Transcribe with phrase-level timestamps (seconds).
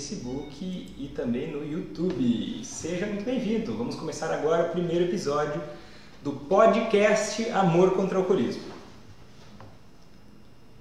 [0.00, 2.64] Facebook e também no YouTube.
[2.64, 3.76] Seja muito bem-vindo.
[3.76, 5.62] Vamos começar agora o primeiro episódio
[6.24, 8.62] do podcast Amor contra o Alcoolismo.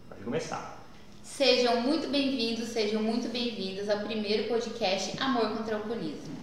[0.08, 0.82] Pode começar.
[1.22, 6.38] Sejam muito bem-vindos, sejam muito bem-vindas ao primeiro podcast Amor contra o Alcoolismo.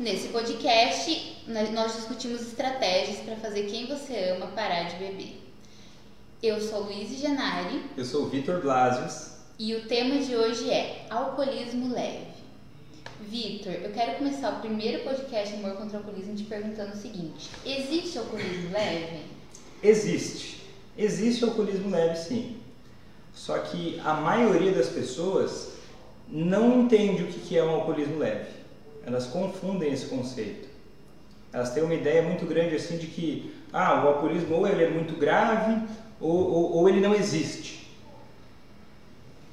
[0.00, 5.40] Nesse podcast, nós discutimos estratégias para fazer quem você ama parar de beber.
[6.42, 7.80] Eu sou Luiz Genari.
[7.96, 9.37] Eu sou Vitor Blasius.
[9.58, 12.28] E o tema de hoje é alcoolismo leve.
[13.20, 17.50] Vitor, eu quero começar o primeiro podcast Amor contra o Alcoolismo te perguntando o seguinte:
[17.66, 19.24] existe alcoolismo leve?
[19.82, 20.60] Existe.
[20.96, 22.56] Existe alcoolismo leve, sim.
[23.34, 25.72] Só que a maioria das pessoas
[26.28, 28.50] não entende o que é um alcoolismo leve.
[29.04, 30.68] Elas confundem esse conceito.
[31.52, 34.88] Elas têm uma ideia muito grande assim de que ah, o alcoolismo ou ele é
[34.88, 35.84] muito grave
[36.20, 37.77] ou, ou, ou ele não existe.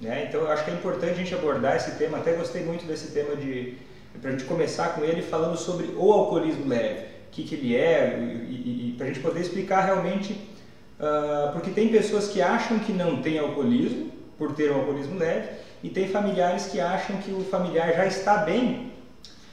[0.02, 0.26] Né?
[0.28, 3.12] Então eu acho que é importante a gente abordar esse tema, até gostei muito desse
[3.12, 3.78] tema de
[4.22, 7.76] para a gente começar com ele falando sobre o alcoolismo leve, o que, que ele
[7.76, 8.18] é,
[8.50, 12.94] e, e, para a gente poder explicar realmente, uh, porque tem pessoas que acham que
[12.94, 15.50] não tem alcoolismo, por ter um alcoolismo leve,
[15.84, 18.94] e tem familiares que acham que o familiar já está bem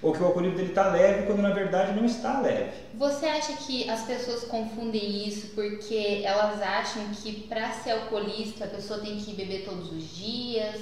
[0.03, 2.71] ou que o alcoolismo dele está leve quando na verdade não está leve.
[2.95, 8.69] Você acha que as pessoas confundem isso porque elas acham que para ser alcoolista a
[8.69, 10.75] pessoa tem que beber todos os dias?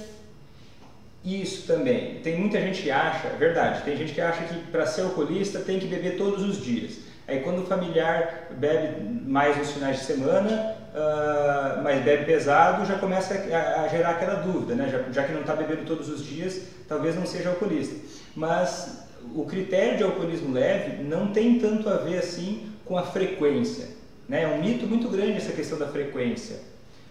[1.22, 2.20] Isso também.
[2.20, 5.60] Tem muita gente que acha, é verdade, tem gente que acha que para ser alcoolista
[5.60, 7.10] tem que beber todos os dias.
[7.28, 12.98] Aí quando o familiar bebe mais nos finais de semana, uh, mas bebe pesado, já
[12.98, 14.88] começa a, a gerar aquela dúvida, né?
[14.88, 17.94] Já, já que não está bebendo todos os dias, talvez não seja alcoolista.
[18.34, 23.88] Mas o critério de alcoolismo leve não tem tanto a ver assim com a frequência.
[24.28, 24.42] Né?
[24.42, 26.60] É um mito muito grande essa questão da frequência,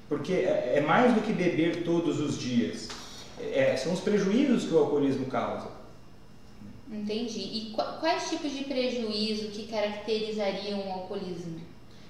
[0.07, 2.87] porque é, é mais do que beber todos os dias.
[3.39, 5.79] É, são os prejuízos que o alcoolismo causa.
[6.91, 7.39] Entendi.
[7.39, 11.61] E quais tipos de prejuízo que caracterizariam o alcoolismo?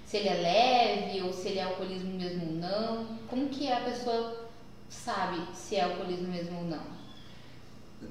[0.05, 3.05] Se ele é leve ou se ele é alcoolismo mesmo ou não?
[3.27, 4.49] Como que a pessoa
[4.89, 6.98] sabe se é alcoolismo mesmo ou não?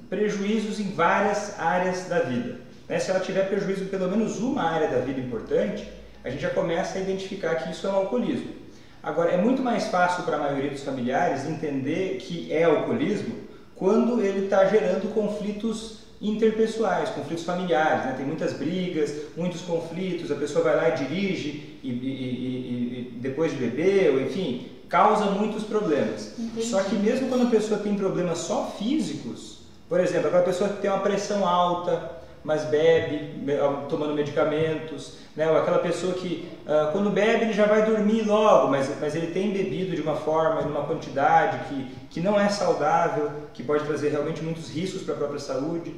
[0.09, 2.59] Prejuízos em várias áreas da vida.
[2.87, 2.99] Né?
[2.99, 5.87] Se ela tiver prejuízo em pelo menos uma área da vida importante,
[6.23, 8.59] a gente já começa a identificar que isso é um alcoolismo.
[9.01, 13.35] Agora, é muito mais fácil para a maioria dos familiares entender que é alcoolismo
[13.75, 18.05] quando ele está gerando conflitos interpessoais, conflitos familiares.
[18.05, 18.13] Né?
[18.17, 23.19] Tem muitas brigas, muitos conflitos, a pessoa vai lá e dirige e, e, e, e
[23.21, 26.37] depois de beber, ou enfim, causa muitos problemas.
[26.37, 26.67] Entendi.
[26.67, 29.58] Só que mesmo quando a pessoa tem problemas só físicos,
[29.89, 33.43] por exemplo, aquela pessoa que tem uma pressão alta, mas bebe,
[33.89, 35.49] tomando medicamentos, né?
[35.49, 39.27] ou aquela pessoa que uh, quando bebe ele já vai dormir logo, mas, mas ele
[39.27, 43.83] tem bebido de uma forma, de uma quantidade que, que não é saudável, que pode
[43.83, 45.93] trazer realmente muitos riscos para a própria saúde.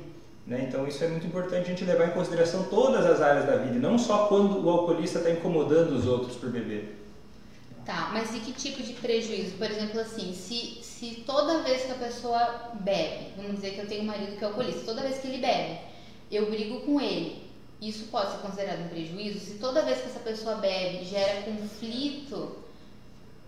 [0.47, 0.65] Né?
[0.67, 3.77] Então isso é muito importante a gente levar em consideração todas as áreas da vida,
[3.77, 7.00] não só quando o alcoolista está incomodando os outros por beber.
[7.85, 9.57] Tá, mas e que tipo de prejuízo?
[9.57, 13.87] Por exemplo, assim, se, se toda vez que a pessoa bebe, vamos dizer que eu
[13.87, 15.79] tenho um marido que é alcoolista, toda vez que ele bebe,
[16.31, 17.41] eu brigo com ele,
[17.81, 19.39] isso pode ser considerado um prejuízo?
[19.39, 22.55] Se toda vez que essa pessoa bebe gera conflito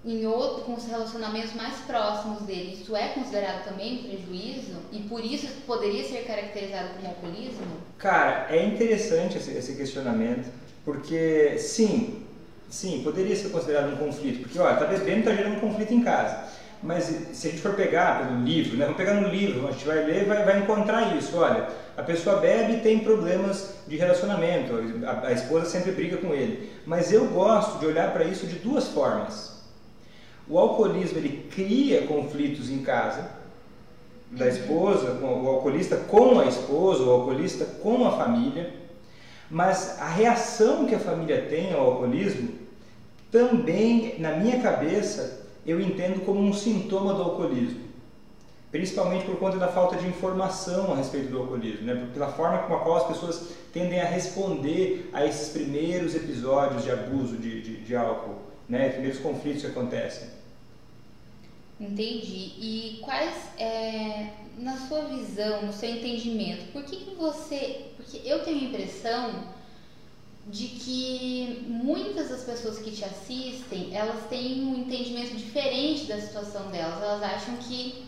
[0.04, 4.76] em outro, com os relacionamentos mais próximos dele, isso é considerado também um prejuízo?
[4.92, 7.78] E por isso poderia ser caracterizado como alcoolismo?
[8.00, 10.52] Cara, é interessante esse, esse questionamento,
[10.84, 12.24] porque sim,
[12.74, 16.02] sim, poderia ser considerado um conflito, porque olha, tá bebendo, tá gerando um conflito em
[16.02, 16.46] casa.
[16.82, 19.86] Mas se a gente for pegar pelo livro, né, vamos pegar no livro, a gente
[19.86, 21.38] vai ler vai, vai encontrar isso.
[21.38, 24.74] Olha, a pessoa bebe e tem problemas de relacionamento,
[25.06, 26.72] a, a esposa sempre briga com ele.
[26.86, 29.64] Mas eu gosto de olhar para isso de duas formas.
[30.50, 33.30] O alcoolismo ele cria conflitos em casa,
[34.32, 38.74] da esposa, o alcoolista com a esposa, o alcoolista com a família,
[39.50, 42.62] mas a reação que a família tem ao alcoolismo
[43.34, 47.82] também, na minha cabeça, eu entendo como um sintoma do alcoolismo.
[48.72, 52.10] Principalmente por conta da falta de informação a respeito do alcoolismo, né?
[52.13, 56.92] pela forma com a qual as pessoas tendem a responder a esses primeiros episódios de
[56.92, 58.36] abuso de, de, de álcool,
[58.69, 58.90] né?
[58.90, 60.28] primeiros conflitos que acontecem.
[61.80, 62.54] Entendi.
[62.60, 64.28] E quais, é,
[64.60, 67.88] na sua visão, no seu entendimento, por que, que você.
[67.98, 69.44] Porque eu tenho a impressão
[70.45, 76.69] de que muitas das pessoas que te assistem, elas têm um entendimento diferente da situação
[76.69, 77.01] delas.
[77.01, 78.04] Elas acham que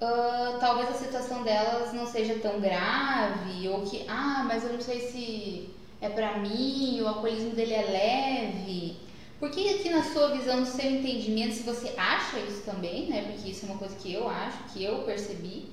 [0.00, 4.80] uh, talvez a situação delas não seja tão grave, ou que, ah, mas eu não
[4.80, 5.68] sei se
[6.00, 8.96] é pra mim, o alcoolismo dele é leve.
[9.40, 13.22] Por que aqui na sua visão, no seu entendimento, se você acha isso também, né?
[13.22, 15.64] Porque isso é uma coisa que eu acho, que eu percebi,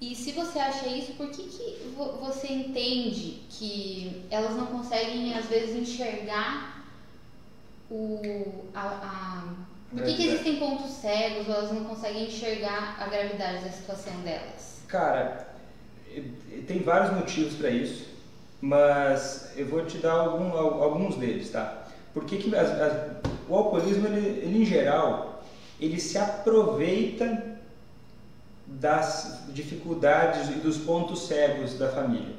[0.00, 5.46] E se você acha isso, por que, que você entende que elas não conseguem, às
[5.46, 6.84] vezes, enxergar
[7.90, 9.44] o, a, a
[9.90, 14.12] por que, que, existem pontos cegos ou elas não conseguem enxergar a gravidade da situação
[14.22, 14.80] delas?
[14.88, 15.46] Cara,
[16.66, 18.08] tem vários motivos para isso,
[18.60, 21.84] mas eu vou te dar algum, alguns deles, tá?
[22.12, 22.92] Porque que as, as,
[23.48, 25.44] o alcoolismo, ele, ele, em geral,
[25.80, 27.53] ele se aproveita
[28.80, 32.34] das dificuldades e dos pontos cegos da família.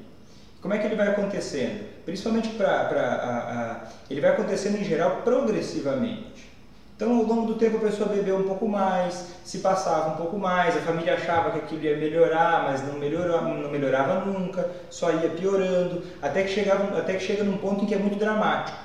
[0.62, 1.86] Como é que ele vai acontecendo?
[2.06, 3.88] Principalmente para.
[4.10, 6.54] Ele vai acontecendo em geral progressivamente.
[6.96, 10.38] Então, ao longo do tempo, a pessoa bebeu um pouco mais, se passava um pouco
[10.38, 15.12] mais, a família achava que aquilo ia melhorar, mas não, melhorou, não melhorava nunca, só
[15.12, 18.78] ia piorando, até que, chegava, até que chega num ponto em que é muito dramático.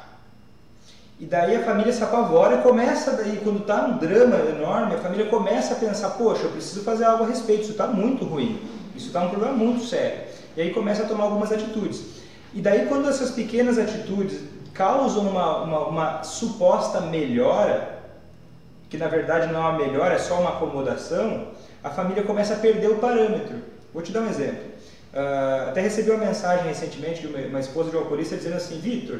[1.21, 4.99] E daí a família se apavora e começa, daí, quando está um drama enorme, a
[4.99, 8.59] família começa a pensar: poxa, eu preciso fazer algo a respeito, isso está muito ruim,
[8.97, 10.23] isso está um problema muito sério.
[10.57, 12.03] E aí começa a tomar algumas atitudes.
[12.55, 14.41] E daí, quando essas pequenas atitudes
[14.73, 18.01] causam uma, uma, uma suposta melhora,
[18.89, 21.49] que na verdade não é uma melhora, é só uma acomodação,
[21.85, 23.57] a família começa a perder o parâmetro.
[23.93, 24.71] Vou te dar um exemplo.
[25.13, 28.79] Uh, até recebi uma mensagem recentemente de uma, uma esposa de um alcoolista dizendo assim:
[28.81, 29.19] Vitor,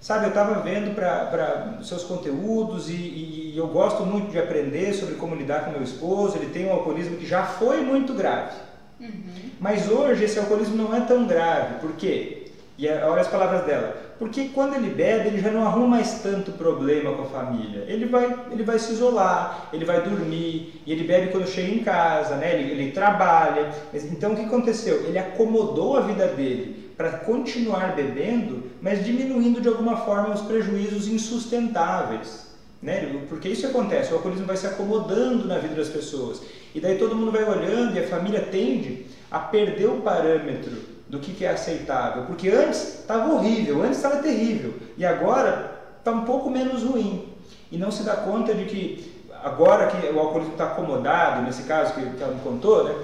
[0.00, 4.92] sabe, eu estava vendo para seus conteúdos e, e, e, eu gosto muito de aprender
[4.94, 6.36] sobre como lidar com meu esposo.
[6.36, 8.56] Ele tem um alcoolismo que já foi muito grave.
[9.00, 9.50] Uhum.
[9.60, 11.80] Mas hoje esse alcoolismo não é tão grave.
[11.80, 12.48] Por quê?
[12.76, 13.96] E é, olha as palavras dela.
[14.18, 17.84] Porque quando ele bebe, ele já não arruma mais tanto problema com a família.
[17.86, 21.84] Ele vai, ele vai se isolar, ele vai dormir, e ele bebe quando chega em
[21.84, 22.60] casa, né?
[22.60, 23.70] ele, ele trabalha.
[23.94, 25.04] Então o que aconteceu?
[25.06, 31.06] Ele acomodou a vida dele para continuar bebendo, mas diminuindo de alguma forma os prejuízos
[31.06, 32.48] insustentáveis.
[32.82, 33.24] Né?
[33.28, 36.42] Porque isso acontece, o alcoolismo vai se acomodando na vida das pessoas.
[36.74, 40.72] E daí todo mundo vai olhando e a família tende a perder o parâmetro
[41.08, 42.24] do que, é aceitável.
[42.24, 44.74] Porque antes estava horrível, antes estava terrível.
[44.96, 47.32] E agora está um pouco menos ruim.
[47.70, 51.94] E não se dá conta de que agora que o alcoolismo está acomodado, nesse caso
[51.94, 52.94] que ela me contou, né?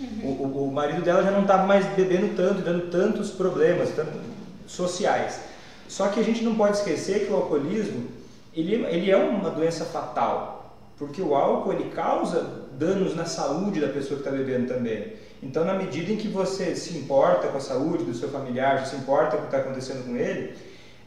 [0.00, 0.24] Uhum.
[0.24, 4.18] O, o, marido dela já não estava mais bebendo tanto, dando tantos problemas tanto,
[4.66, 5.40] sociais.
[5.88, 8.08] Só que a gente não pode esquecer que o alcoolismo
[8.54, 13.88] ele, ele é uma doença fatal, porque o álcool ele causa danos na saúde da
[13.88, 15.12] pessoa que está bebendo também.
[15.42, 18.94] Então, na medida em que você se importa com a saúde do seu familiar, se
[18.94, 20.54] importa com o que está acontecendo com ele,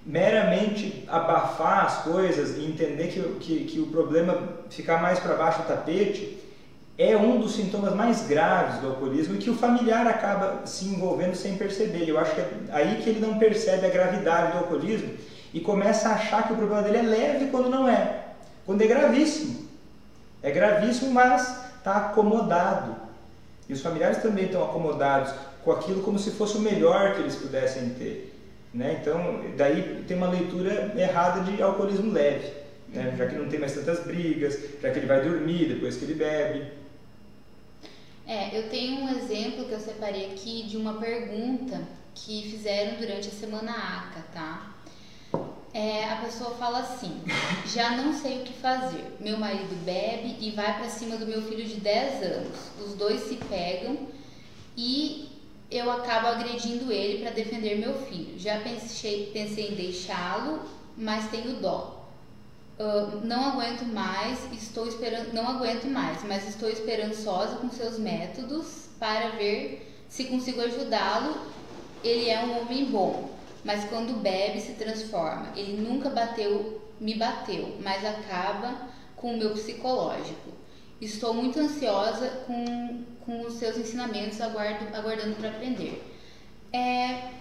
[0.05, 4.37] meramente abafar as coisas e entender que, que, que o problema
[4.69, 6.37] ficar mais para baixo do tapete
[6.97, 11.35] é um dos sintomas mais graves do alcoolismo e que o familiar acaba se envolvendo
[11.35, 12.07] sem perceber.
[12.07, 15.13] Eu acho que é aí que ele não percebe a gravidade do alcoolismo
[15.53, 18.23] e começa a achar que o problema dele é leve quando não é,
[18.65, 19.65] quando é gravíssimo.
[20.41, 22.95] É gravíssimo, mas está acomodado.
[23.67, 25.33] E os familiares também estão acomodados
[25.63, 28.33] com aquilo como se fosse o melhor que eles pudessem ter.
[28.73, 28.99] Né?
[29.01, 32.51] Então, daí tem uma leitura errada de alcoolismo leve,
[32.89, 33.15] né?
[33.17, 36.13] já que não tem mais tantas brigas, já que ele vai dormir depois que ele
[36.13, 36.84] bebe.
[38.27, 41.81] É, eu tenho um exemplo que eu separei aqui de uma pergunta
[42.15, 44.75] que fizeram durante a semana ACA, tá?
[45.71, 47.21] É, a pessoa fala assim:
[47.67, 49.17] já não sei o que fazer.
[49.19, 52.57] Meu marido bebe e vai para cima do meu filho de 10 anos.
[52.79, 53.97] Os dois se pegam
[54.75, 55.29] e
[55.69, 58.39] eu acabo agredindo ele para defender meu filho.
[58.39, 60.61] Já pensei, pensei em deixá-lo,
[60.97, 62.04] mas tenho dó.
[62.77, 68.89] Uh, não aguento mais, estou esperando, não aguento mais, mas estou esperançosa com seus métodos
[68.99, 71.35] para ver se consigo ajudá-lo.
[72.03, 75.51] Ele é um homem bom mas quando bebe se transforma.
[75.55, 80.51] Ele nunca bateu, me bateu, mas acaba com o meu psicológico.
[81.01, 86.01] Estou muito ansiosa com, com os seus ensinamentos, aguardo, aguardando para aprender.
[86.71, 87.31] É,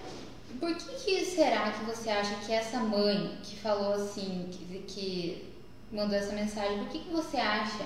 [0.64, 5.54] por que, que, será que você acha que essa mãe que falou assim, que, que
[5.92, 7.85] mandou essa mensagem, por que, que você acha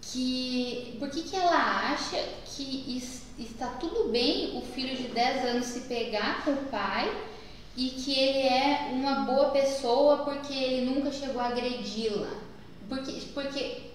[0.00, 0.96] que.
[0.98, 2.16] Por que, que ela acha
[2.46, 3.02] que
[3.38, 7.14] está tudo bem o filho de 10 anos se pegar com o pai
[7.76, 12.32] e que ele é uma boa pessoa porque ele nunca chegou a agredi-la?
[12.88, 13.90] Porque, porque,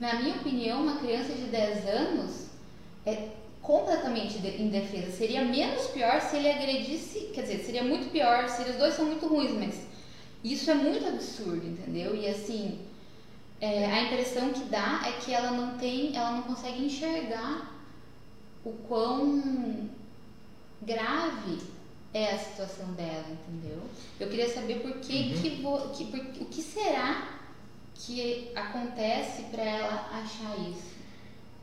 [0.00, 2.46] na minha opinião, uma criança de 10 anos
[3.04, 5.12] é completamente indefesa.
[5.12, 9.06] Seria menos pior se ele agredisse, quer dizer, seria muito pior se os dois são
[9.06, 9.80] muito ruins, mas
[10.42, 12.14] isso é muito absurdo, entendeu?
[12.16, 12.80] E assim,
[13.60, 17.72] é, a impressão que dá é que ela não tem, ela não consegue enxergar
[18.64, 19.88] o quão
[20.82, 21.58] grave
[22.12, 23.80] é a situação dela, entendeu?
[24.18, 25.40] Eu queria saber por que, uhum.
[25.40, 27.38] que, vou, que por, o que será
[27.94, 30.92] que acontece para ela achar isso.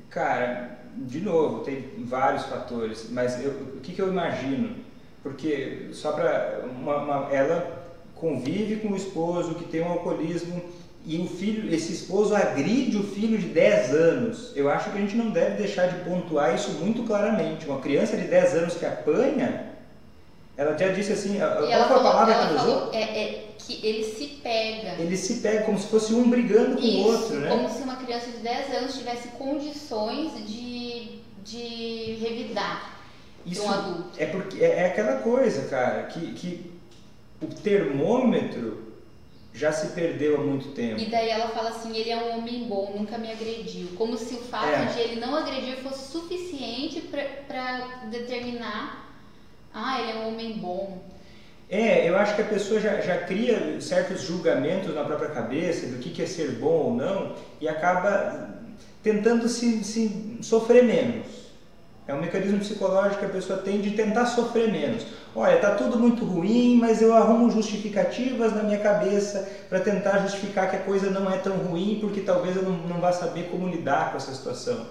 [0.10, 4.76] Cara, de novo, tem vários fatores, mas eu, o que, que eu imagino?
[5.22, 6.62] Porque só para
[7.32, 7.80] ela
[8.16, 10.62] convive com o esposo que tem um alcoolismo
[11.06, 14.52] e o filho, esse esposo agride o filho de 10 anos.
[14.56, 17.66] Eu acho que a gente não deve deixar de pontuar isso muito claramente.
[17.66, 19.70] Uma criança de 10 anos que apanha,
[20.58, 22.94] ela já disse assim, e qual foi a palavra que ela usou?
[22.94, 25.02] É, é, que ele se pega.
[25.02, 27.50] Ele se pega como se fosse um brigando com o outro, né?
[27.50, 30.69] Como se uma criança de 10 anos tivesse condições de,
[31.44, 33.00] de revidar
[33.46, 34.12] isso um adulto.
[34.18, 36.72] É, porque, é, é aquela coisa, cara, que, que
[37.42, 38.90] o termômetro
[39.54, 41.02] já se perdeu há muito tempo.
[41.02, 43.90] E daí ela fala assim, ele é um homem bom, nunca me agrediu.
[43.98, 44.86] Como se o fato é.
[44.86, 47.02] de ele não agredir fosse suficiente
[47.48, 49.12] para determinar,
[49.74, 51.02] ah, ele é um homem bom.
[51.70, 56.00] É, eu acho que a pessoa já, já cria certos julgamentos na própria cabeça do
[56.00, 58.59] que, que é ser bom ou não e acaba
[59.04, 61.40] tentando se, se sofrer menos.
[62.08, 65.06] É um mecanismo psicológico que a pessoa tem de tentar sofrer menos.
[65.36, 70.72] Olha, está tudo muito ruim, mas eu arrumo justificativas na minha cabeça para tentar justificar
[70.72, 73.70] que a coisa não é tão ruim, porque talvez eu não, não vá saber como
[73.70, 74.88] lidar com essa situação.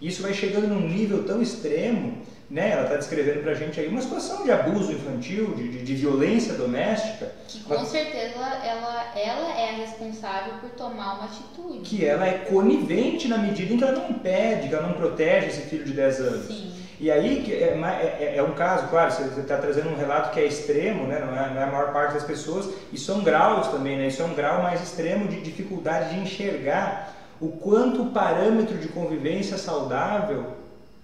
[0.00, 2.18] Isso vai chegando num nível tão extremo
[2.50, 2.70] né?
[2.70, 5.94] Ela está descrevendo para a gente aí uma situação de abuso infantil, de, de, de
[5.94, 7.30] violência doméstica.
[7.46, 11.80] Que com certeza ela, ela é a responsável por tomar uma atitude.
[11.80, 15.48] Que ela é conivente na medida em que ela não impede, que ela não protege
[15.48, 16.46] esse filho de 10 anos.
[16.46, 16.72] Sim.
[17.00, 17.78] E aí é,
[18.18, 21.20] é, é, um caso, claro, você está trazendo um relato que é extremo, né?
[21.20, 24.08] não, é, não é a maior parte das pessoas, e são graus também, né?
[24.08, 28.88] isso é um grau mais extremo de dificuldade de enxergar o quanto o parâmetro de
[28.88, 30.54] convivência saudável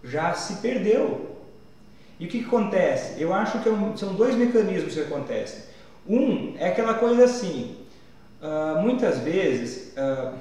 [0.03, 1.34] já se perdeu.
[2.25, 3.21] E o que, que acontece?
[3.21, 5.65] Eu acho que é são dois mecanismos que acontecem.
[6.09, 7.77] Um é aquela coisa assim,
[8.41, 10.33] uh, muitas vezes uh,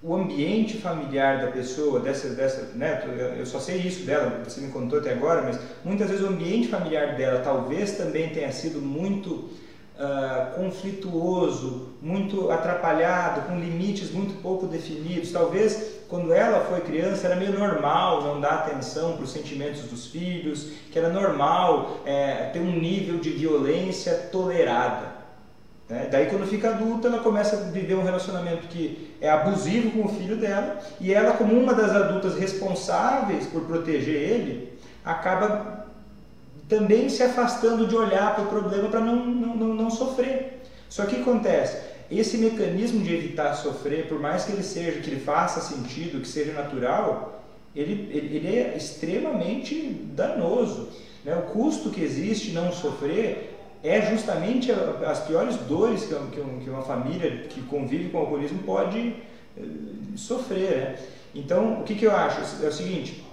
[0.00, 3.02] o ambiente familiar da pessoa, dessa, dessa, né,
[3.36, 6.68] eu só sei isso dela, você me contou até agora, mas muitas vezes o ambiente
[6.68, 9.50] familiar dela talvez também tenha sido muito
[9.98, 15.32] uh, conflituoso, muito atrapalhado, com limites muito pouco definidos.
[15.32, 20.06] Talvez quando ela foi criança era meio normal não dar atenção para os sentimentos dos
[20.06, 25.14] filhos, que era normal é, ter um nível de violência tolerada.
[25.88, 26.08] Né?
[26.10, 30.08] Daí, quando fica adulta, ela começa a viver um relacionamento que é abusivo com o
[30.08, 35.84] filho dela, e ela, como uma das adultas responsáveis por proteger ele, acaba
[36.68, 40.62] também se afastando de olhar para o problema para não, não, não sofrer.
[40.88, 41.76] Só que acontece,
[42.18, 46.28] esse mecanismo de evitar sofrer, por mais que ele seja, que ele faça sentido, que
[46.28, 47.42] seja natural,
[47.74, 50.88] ele, ele, ele é extremamente danoso.
[51.24, 51.34] Né?
[51.36, 54.70] O custo que existe não sofrer é justamente
[55.06, 59.14] as piores dores que uma família que convive com o alcoolismo pode
[59.56, 59.62] eh,
[60.16, 60.76] sofrer.
[60.76, 60.98] Né?
[61.34, 62.64] Então, o que, que eu acho?
[62.64, 63.24] É o seguinte,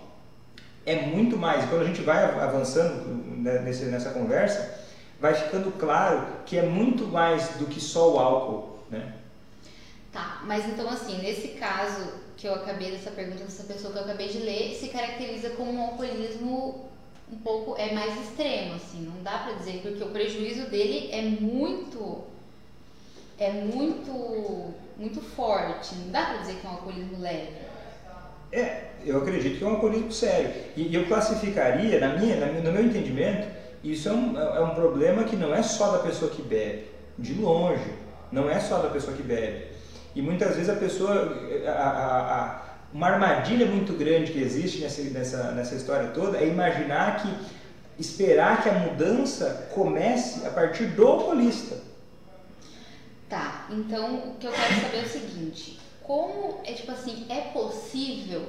[0.85, 1.69] é muito mais.
[1.69, 3.05] Quando a gente vai avançando
[3.38, 4.81] né, nessa conversa,
[5.19, 9.13] vai ficando claro que é muito mais do que só o álcool, né?
[10.12, 12.05] Tá, mas então assim, nesse caso
[12.36, 15.71] que eu acabei dessa pergunta dessa pessoa que eu acabei de ler, se caracteriza como
[15.71, 16.89] um alcoolismo
[17.31, 21.21] um pouco é mais extremo, assim, não dá para dizer porque o prejuízo dele é
[21.21, 22.25] muito
[23.39, 27.53] é muito muito forte, não dá para dizer que é um alcoolismo leve.
[28.51, 30.51] É, eu acredito que é um alcoolismo sério.
[30.75, 33.48] E, eu classificaria, na minha, na, no meu entendimento,
[33.83, 36.86] isso é um, é um problema que não é só da pessoa que bebe,
[37.17, 37.93] de longe,
[38.31, 39.67] não é só da pessoa que bebe.
[40.15, 42.61] E muitas vezes a pessoa, a, a, a,
[42.93, 47.33] uma armadilha muito grande que existe nessa, nessa, nessa história toda é imaginar que,
[48.00, 51.77] esperar que a mudança comece a partir do alcoolista.
[53.29, 57.41] Tá, então o que eu quero saber é o seguinte, como é tipo assim, é
[57.53, 58.43] possível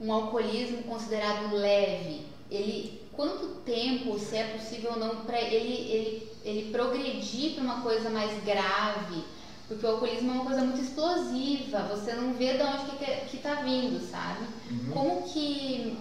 [0.00, 2.26] um alcoolismo considerado leve?
[2.48, 7.80] Ele quanto tempo, se é possível ou não, para ele, ele, ele progredir para uma
[7.82, 9.24] coisa mais grave?
[9.68, 13.36] Porque o alcoolismo é uma coisa muito explosiva, você não vê de onde que, que
[13.38, 14.44] tá vindo, sabe?
[14.70, 14.90] Uhum.
[14.92, 15.96] Como que.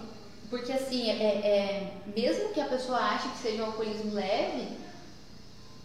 [0.50, 4.70] Porque assim, é, é, mesmo que a pessoa ache que seja um alcoolismo leve,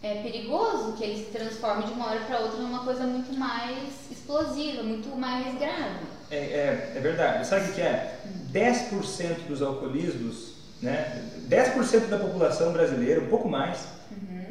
[0.03, 3.89] é perigoso que ele se transforme de uma hora para outra numa coisa muito mais
[4.11, 6.05] explosiva, muito mais grave.
[6.31, 7.47] É, é, é verdade.
[7.47, 8.19] Sabe o que é?
[8.53, 11.23] 10% dos alcoolismos, né?
[11.49, 13.87] 10% da população brasileira, um pouco mais.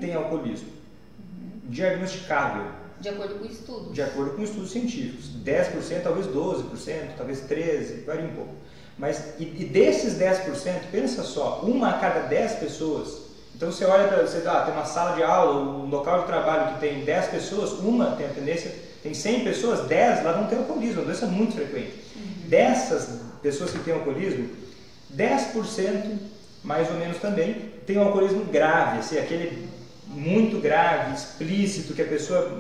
[0.04, 0.68] Tem alcoolismo.
[1.20, 1.70] Uhum.
[1.70, 2.66] Diagnosticável.
[3.00, 3.94] De acordo com estudos.
[3.94, 5.30] De acordo com estudos científicos.
[5.44, 8.54] 10%, talvez 12%, talvez 13%, varia um pouco.
[8.98, 13.24] Mas, e, e desses 10%, pensa só, uma a cada 10 pessoas
[13.56, 16.74] então você olha para você ah, tem uma sala de aula, um local de trabalho
[16.74, 20.58] que tem 10 pessoas, uma tem a tendência, tem 100 pessoas, 10 lá vão ter
[20.58, 21.94] alcoolismo, uma doença muito frequente.
[22.16, 22.50] Uhum.
[22.50, 24.50] Dessas pessoas que têm alcoolismo,
[25.16, 26.18] 10%
[26.64, 29.70] mais ou menos também tem um alcoolismo grave, assim, aquele
[30.14, 32.52] muito grave, explícito, que a pessoa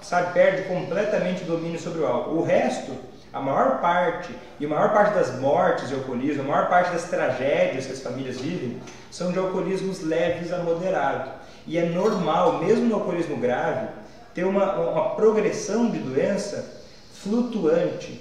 [0.00, 2.36] sabe, perde completamente o domínio sobre o álcool.
[2.36, 2.92] O resto,
[3.32, 7.04] a maior parte, e a maior parte das mortes de alcoolismo, a maior parte das
[7.04, 8.80] tragédias que as famílias vivem,
[9.10, 11.30] são de alcoolismos leves a moderado.
[11.66, 13.88] E é normal, mesmo no alcoolismo grave,
[14.34, 16.82] ter uma, uma progressão de doença
[17.14, 18.20] flutuante,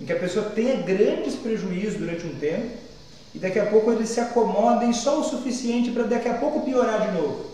[0.00, 2.84] em que a pessoa tenha grandes prejuízos durante um tempo
[3.34, 7.10] e daqui a pouco eles se acomodem só o suficiente para daqui a pouco piorar
[7.10, 7.53] de novo.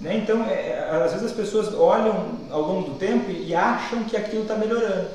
[0.00, 0.16] Né?
[0.16, 4.04] Então, é, é, às vezes as pessoas olham ao longo do tempo e, e acham
[4.04, 5.08] que aquilo está melhorando,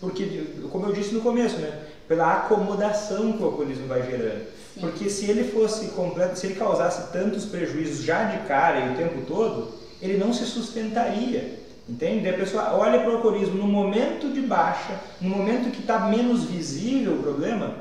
[0.00, 1.86] porque, como eu disse no começo, né?
[2.10, 4.44] pela acomodação que o alcoolismo vai gerando.
[4.74, 4.80] Sim.
[4.80, 8.96] Porque se ele fosse completo, se ele causasse tantos prejuízos já de cara e o
[8.96, 11.60] tempo todo, ele não se sustentaria.
[11.88, 12.28] Entende?
[12.28, 16.44] A pessoa olha para o alcoolismo no momento de baixa, no momento que está menos
[16.44, 17.74] visível o problema,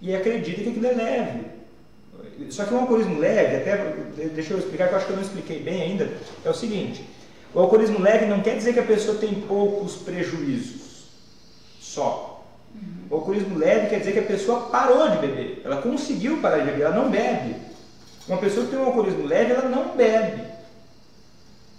[0.00, 1.59] e acredita que aquilo é leve.
[2.48, 3.76] Só que o alcoolismo leve, até
[4.32, 6.10] deixa eu explicar que eu acho que eu não expliquei bem ainda,
[6.44, 7.04] é o seguinte:
[7.54, 11.04] o alcoolismo leve não quer dizer que a pessoa tem poucos prejuízos
[11.80, 12.44] só.
[12.74, 13.06] Uhum.
[13.10, 16.66] O alcoolismo leve quer dizer que a pessoa parou de beber, ela conseguiu parar de
[16.66, 17.56] beber, ela não bebe.
[18.28, 20.42] Uma pessoa que tem um alcoolismo leve, ela não bebe.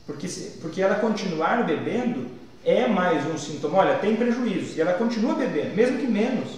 [0.06, 0.27] Porque,
[0.62, 2.27] porque ela continuar bebendo
[2.65, 3.80] é mais um sintoma.
[3.80, 4.77] Olha, tem prejuízo.
[4.77, 6.50] E ela continua bebendo, mesmo que menos.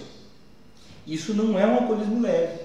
[1.06, 2.63] Isso não é um alcoolismo leve.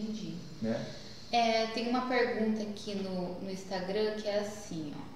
[0.00, 0.34] Entendi.
[0.62, 0.86] Né?
[1.32, 5.10] É, tem uma pergunta aqui no, no Instagram que é assim, ó.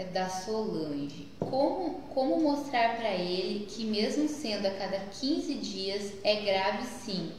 [0.00, 1.26] É da Solange.
[1.40, 7.32] Como, como mostrar para ele que mesmo sendo a cada 15 dias é grave sim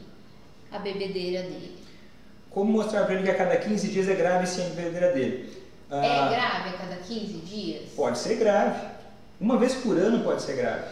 [0.70, 1.78] a bebedeira dele?
[2.50, 5.52] Como mostrar para ele que a cada 15 dias é grave sim a bebedeira dele?
[5.90, 7.88] É ah, é grave a cada 15 dias?
[7.96, 8.88] Pode ser grave.
[9.40, 10.84] Uma vez por ano pode ser grave.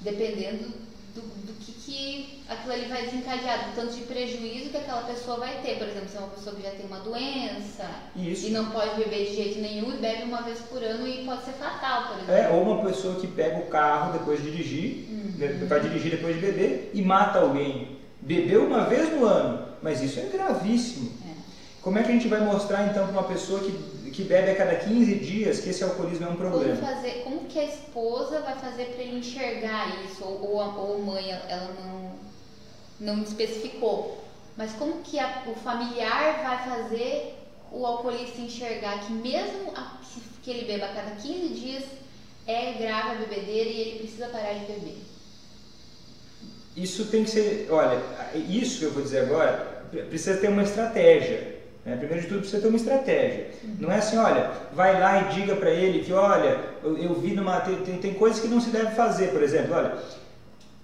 [0.00, 0.72] Dependendo
[1.14, 5.38] do, do que, que aquilo ali vai desencadear, do tanto de prejuízo que aquela pessoa
[5.38, 5.78] vai ter.
[5.78, 8.46] Por exemplo, se é uma pessoa que já tem uma doença Isso.
[8.46, 11.44] e não pode beber de jeito nenhum e bebe uma vez por ano e pode
[11.44, 12.34] ser fatal, por exemplo.
[12.34, 15.66] É, ou uma pessoa que pega o carro depois de dirigir, uhum.
[15.68, 17.98] vai dirigir depois de beber e mata alguém.
[18.20, 21.12] Bebeu uma vez no ano, mas isso é gravíssimo.
[21.30, 21.34] É.
[21.84, 24.56] Como é que a gente vai mostrar então para uma pessoa que, que bebe a
[24.56, 26.76] cada 15 dias que esse alcoolismo é um problema?
[26.76, 30.24] Como, fazer, como que a esposa vai fazer para ele enxergar isso?
[30.24, 32.12] Ou, ou, a, ou a mãe, ela não,
[33.00, 34.24] não especificou.
[34.56, 37.34] Mas como que a, o familiar vai fazer
[37.72, 39.98] o alcoolista enxergar que mesmo a,
[40.42, 41.84] que ele beba a cada 15 dias
[42.46, 44.98] é grave a bebedeira e ele precisa parar de beber?
[46.76, 48.00] Isso tem que ser, olha,
[48.34, 49.74] isso que eu vou dizer agora
[50.08, 51.54] precisa ter uma estratégia.
[51.84, 51.96] Né?
[51.96, 53.50] Primeiro de tudo, precisa ter uma estratégia.
[53.62, 53.76] Uhum.
[53.80, 57.34] Não é assim, olha, vai lá e diga para ele que, olha, eu, eu vi
[57.34, 57.60] numa.
[57.60, 59.98] Tem, tem, tem, coisas que não se deve fazer, por exemplo, olha.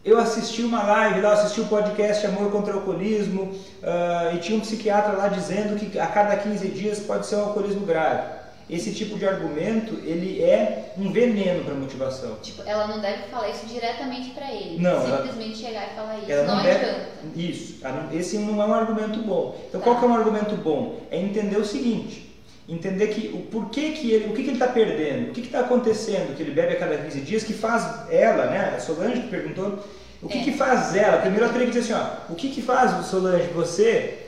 [0.05, 4.39] Eu assisti uma live lá, assisti o um podcast Amor contra o Alcoolismo uh, e
[4.39, 8.41] tinha um psiquiatra lá dizendo que a cada 15 dias pode ser um alcoolismo grave
[8.71, 12.37] esse tipo de argumento ele é um veneno para a motivação.
[12.41, 14.81] Tipo, ela não deve falar isso diretamente para ele.
[14.81, 15.05] Não.
[15.05, 16.31] Simplesmente ela, chegar e falar isso.
[16.31, 17.09] Ela não, não deve, adianta.
[17.35, 17.81] Isso.
[18.13, 19.61] Esse não é um argumento bom.
[19.69, 19.85] Então, tá.
[19.85, 21.01] qual que é um argumento bom?
[21.11, 22.30] É entender o seguinte.
[22.71, 25.61] Entender que o porquê que ele, o que, que ele está perdendo, o que está
[25.61, 29.29] acontecendo que ele bebe a cada 15 dias, que faz ela, né, a Solange que
[29.29, 29.85] perguntou,
[30.23, 30.43] o que, é.
[30.45, 31.19] que faz ela?
[31.19, 34.19] Primeiro eu teria que dizer assim, ó, o que, que faz, Solange, você,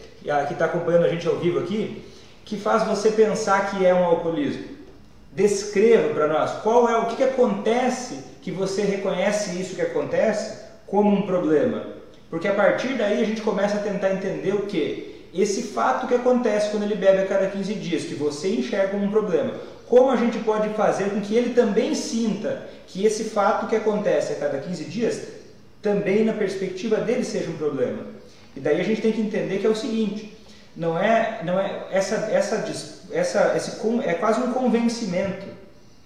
[0.48, 2.02] que está acompanhando a gente ao vivo aqui,
[2.44, 4.64] que faz você pensar que é um alcoolismo?
[5.33, 10.62] Descreva para nós qual é o que, que acontece que você reconhece isso que acontece
[10.87, 11.85] como um problema.
[12.28, 15.12] Porque a partir daí a gente começa a tentar entender o que?
[15.35, 19.11] Esse fato que acontece quando ele bebe a cada 15 dias, que você enxerga um
[19.11, 19.55] problema.
[19.88, 24.35] Como a gente pode fazer com que ele também sinta que esse fato que acontece
[24.35, 25.29] a cada 15 dias
[25.81, 28.07] também na perspectiva dele seja um problema?
[28.55, 30.37] E daí a gente tem que entender que é o seguinte:
[30.77, 32.64] não é, não é essa, essa,
[33.11, 35.47] essa, esse, é quase um convencimento,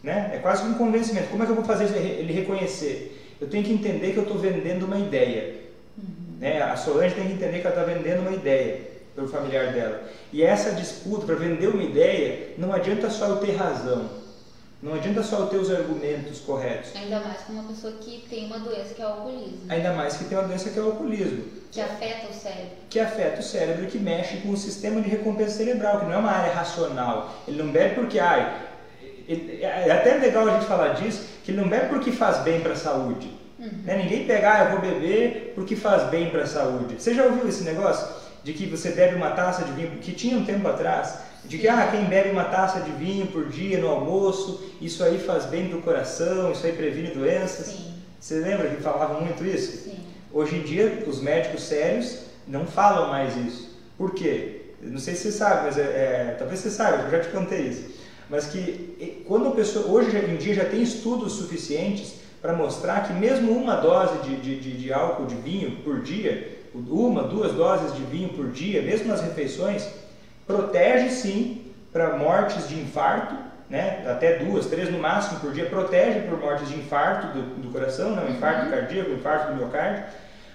[0.05, 0.31] né?
[0.35, 1.29] É quase um convencimento.
[1.29, 3.37] Como é que eu vou fazer ele reconhecer?
[3.41, 5.55] Eu tenho que entender que eu estou vendendo uma ideia.
[5.99, 6.39] Uhum.
[6.39, 6.62] Né?
[6.62, 10.03] A Solange tem que entender que ela está vendendo uma ideia para o familiar dela.
[10.31, 14.09] E essa disputa para vender uma ideia, não adianta só eu ter razão.
[14.83, 16.95] Não adianta só eu ter os argumentos corretos.
[16.95, 19.59] Ainda mais com uma pessoa que tem uma doença que é o alcoolismo.
[19.71, 21.45] Ainda mais que tem uma doença que é o alcoolismo.
[21.73, 22.71] Que afeta o cérebro.
[22.91, 26.13] Que afeta o cérebro e que mexe com o sistema de recompensa cerebral, que não
[26.13, 27.35] é uma área racional.
[27.49, 28.65] Ele não bebe porque, ai,
[29.27, 32.61] ele, é até legal a gente falar disso, que ele não bebe porque faz bem
[32.61, 33.33] para a saúde.
[33.59, 33.83] Uhum.
[33.83, 33.97] Né?
[33.97, 37.01] Ninguém pega, ah, eu vou beber porque faz bem para a saúde.
[37.01, 38.26] Você já ouviu esse negócio?
[38.47, 41.67] De que você bebe uma taça de vinho, que tinha um tempo atrás, de que
[41.67, 45.67] ah, quem bebe uma taça de vinho por dia no almoço, isso aí faz bem
[45.69, 47.67] para o coração, isso aí previne doenças.
[47.67, 47.95] Sim.
[48.21, 49.89] Você lembra que falavam muito isso?
[49.89, 49.99] Sim.
[50.33, 53.77] Hoje em dia, os médicos sérios não falam mais isso.
[53.99, 54.61] Por quê?
[54.81, 57.63] Não sei se você sabe, mas é, é, talvez você saiba, eu já te contei
[57.63, 57.97] isso.
[58.31, 63.13] Mas que quando a pessoa, hoje em dia já tem estudos suficientes para mostrar que
[63.13, 66.56] mesmo uma dose de, de, de, de álcool de vinho por dia,
[66.89, 69.89] uma, duas doses de vinho por dia, mesmo nas refeições,
[70.47, 71.62] protege sim
[71.93, 73.35] para mortes de infarto,
[73.69, 74.05] né?
[74.07, 78.15] até duas, três no máximo por dia, protege por mortes de infarto do, do coração,
[78.15, 78.31] né?
[78.31, 78.71] infarto uhum.
[78.71, 80.05] cardíaco, infarto do miocárdio,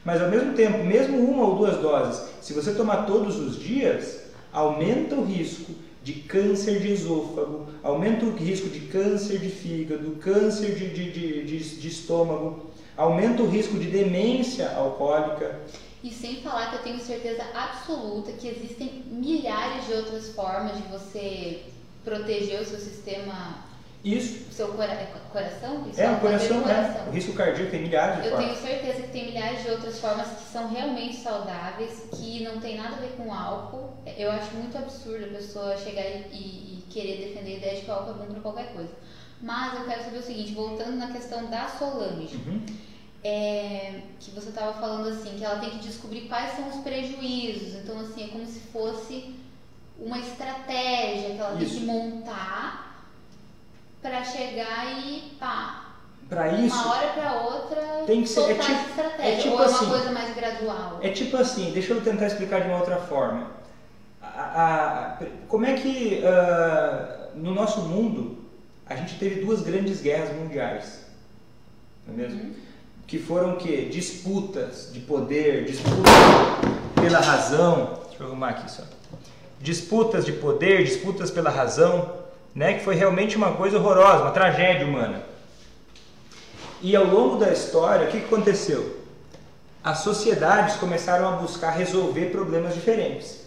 [0.03, 4.21] mas ao mesmo tempo, mesmo uma ou duas doses, se você tomar todos os dias,
[4.51, 10.73] aumenta o risco de câncer de esôfago, aumenta o risco de câncer de fígado, câncer
[10.73, 15.59] de, de, de, de, de estômago, aumenta o risco de demência alcoólica.
[16.03, 20.83] E sem falar que eu tenho certeza absoluta que existem milhares de outras formas de
[20.83, 21.63] você
[22.03, 23.69] proteger o seu sistema
[24.03, 24.49] isso.
[24.49, 25.87] O seu cora é coração?
[25.89, 27.07] Isso é, o coração, é.
[27.07, 28.59] O risco cardíaco tem milhares de Eu formas.
[28.59, 32.77] tenho certeza que tem milhares de outras formas que são realmente saudáveis, que não tem
[32.77, 33.93] nada a ver com álcool.
[34.17, 37.91] Eu acho muito absurdo a pessoa chegar e, e querer defender a ideia de que
[37.91, 38.91] o álcool é bom para qualquer coisa.
[39.39, 42.35] Mas eu quero saber o seguinte, voltando na questão da Solange.
[42.35, 42.61] Uhum.
[43.23, 47.75] É, que você estava falando assim, que ela tem que descobrir quais são os prejuízos.
[47.75, 49.35] Então, assim, é como se fosse
[49.99, 51.71] uma estratégia que ela Isso.
[51.71, 53.05] tem que montar
[54.01, 55.87] para chegar e pá.
[56.27, 56.75] Para isso.
[56.75, 57.81] Uma hora para outra.
[58.07, 58.51] Tem que ser.
[58.51, 60.99] É tipo, estratégia, é tipo ou é assim, uma coisa mais gradual?
[61.01, 63.51] É tipo assim, deixa eu tentar explicar de uma outra forma.
[64.21, 68.45] A, a, a, como é que uh, no nosso mundo
[68.85, 71.05] a gente teve duas grandes guerras mundiais?
[72.07, 72.41] Não é mesmo?
[72.41, 72.55] Uhum.
[73.11, 73.89] Que foram o quê?
[73.91, 76.13] Disputas de poder, disputas
[76.95, 77.99] pela razão.
[78.07, 78.83] Deixa eu arrumar aqui só.
[79.59, 82.09] Disputas de poder, disputas pela razão
[82.55, 85.23] né, que foi realmente uma coisa horrorosa, uma tragédia humana.
[86.81, 89.01] E ao longo da história, o que aconteceu?
[89.83, 93.41] As sociedades começaram a buscar resolver problemas diferentes.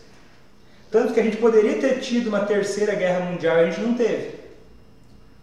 [0.90, 3.94] Tanto que a gente poderia ter tido uma terceira guerra mundial e a gente não
[3.94, 4.40] teve.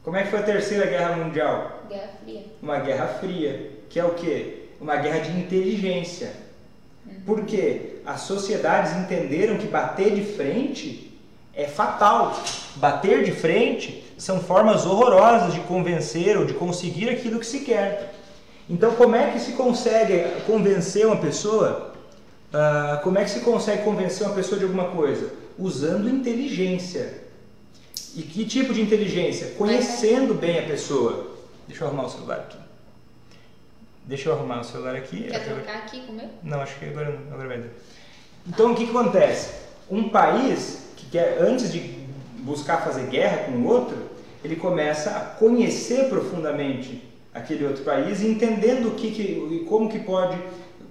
[0.03, 1.81] Como é que foi a terceira guerra mundial?
[1.89, 2.45] Guerra Fria.
[2.61, 4.67] Uma guerra fria, que é o quê?
[4.79, 6.31] Uma guerra de inteligência.
[7.05, 7.13] Uhum.
[7.25, 7.97] Por quê?
[8.05, 11.11] As sociedades entenderam que bater de frente
[11.53, 12.41] é fatal.
[12.77, 18.13] Bater de frente são formas horrorosas de convencer ou de conseguir aquilo que se quer.
[18.69, 21.93] Então, como é que se consegue convencer uma pessoa?
[22.53, 25.33] Uh, como é que se consegue convencer uma pessoa de alguma coisa?
[25.59, 27.21] Usando inteligência.
[28.15, 29.53] E que tipo de inteligência?
[29.57, 31.31] Conhecendo bem a pessoa.
[31.67, 32.60] Deixa eu arrumar o celular aqui.
[34.11, 35.23] Deixa eu arrumar o celular aqui.
[35.23, 36.27] Quer trocar aqui com o meu?
[36.43, 37.69] Não, acho que agora, agora vai dar.
[38.45, 39.53] Então, o que, que acontece?
[39.89, 41.79] Um país que é, antes de
[42.39, 43.97] buscar fazer guerra com o outro,
[44.43, 47.01] ele começa a conhecer profundamente
[47.33, 50.37] aquele outro país, entendendo o que, que como que pode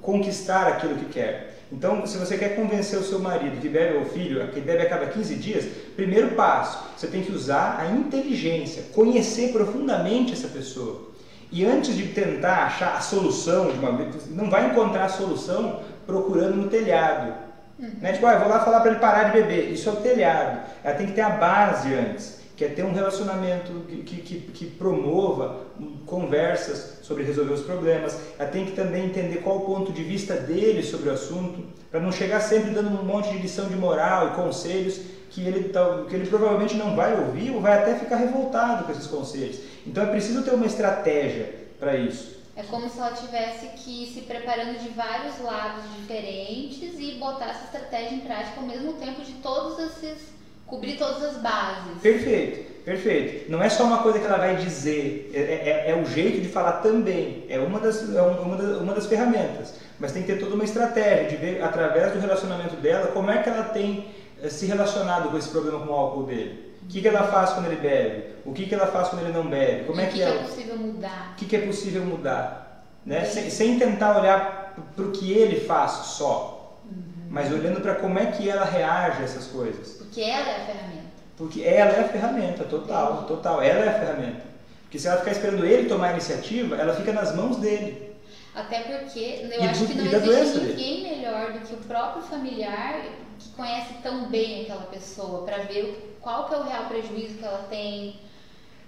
[0.01, 1.61] conquistar aquilo que quer.
[1.71, 4.89] Então, se você quer convencer o seu marido que bebe ou filho que bebe a
[4.89, 11.10] cada 15 dias, primeiro passo, você tem que usar a inteligência, conhecer profundamente essa pessoa.
[11.53, 13.93] E antes de tentar achar a solução de uma
[14.29, 17.35] não vai encontrar a solução procurando no telhado.
[17.79, 17.91] Uhum.
[18.01, 18.13] Né?
[18.13, 19.73] Tipo, ah, eu vou lá falar para ele parar de beber.
[19.73, 20.61] Isso é o telhado.
[20.85, 23.73] Ela tem que ter a base antes, que é ter um relacionamento
[24.05, 25.61] que, que, que promova
[26.07, 28.17] conversas sobre resolver os problemas.
[28.39, 32.01] Ela tem que também entender qual o ponto de vista dele sobre o assunto, para
[32.01, 35.73] não chegar sempre dando um monte de lição de moral e conselhos que ele,
[36.09, 39.61] que ele provavelmente não vai ouvir ou vai até ficar revoltado com esses conselhos.
[39.87, 42.41] Então é preciso ter uma estratégia para isso.
[42.57, 47.51] É como se ela tivesse que ir se preparando de vários lados diferentes e botar
[47.51, 50.29] essa estratégia em prática ao mesmo tempo de todos esses.
[50.67, 52.01] cobrir todas as bases.
[52.01, 53.51] Perfeito, perfeito.
[53.51, 56.49] Não é só uma coisa que ela vai dizer, é, é, é o jeito de
[56.49, 59.75] falar também, é uma das, é uma, das, uma das ferramentas.
[59.99, 63.43] Mas tem que ter toda uma estratégia de ver, através do relacionamento dela, como é
[63.43, 64.07] que ela tem
[64.43, 66.70] eh, se relacionado com esse problema com o álcool dele.
[66.91, 68.25] O que, que ela faz quando ele bebe?
[68.45, 69.85] O que, que ela faz quando ele não bebe?
[69.85, 71.31] Como é que, que, é, é possível mudar?
[71.31, 72.85] O que, que é possível mudar?
[73.07, 73.25] Né?
[73.25, 77.29] Sem, sem, tentar olhar para o que ele faz só, uhum.
[77.31, 79.99] mas olhando para como é que ela reage a essas coisas.
[79.99, 81.11] Porque ela é a ferramenta.
[81.39, 83.27] Porque ela é a ferramenta, total, Entendi.
[83.29, 83.63] total.
[83.63, 84.43] Ela é a ferramenta.
[84.83, 88.17] Porque se ela ficar esperando ele tomar a iniciativa, ela fica nas mãos dele.
[88.53, 91.09] Até porque eu e acho que não existe ninguém dele.
[91.09, 93.01] melhor do que o próprio familiar
[93.41, 97.45] que conhece tão bem aquela pessoa para ver qual que é o real prejuízo que
[97.45, 98.21] ela tem,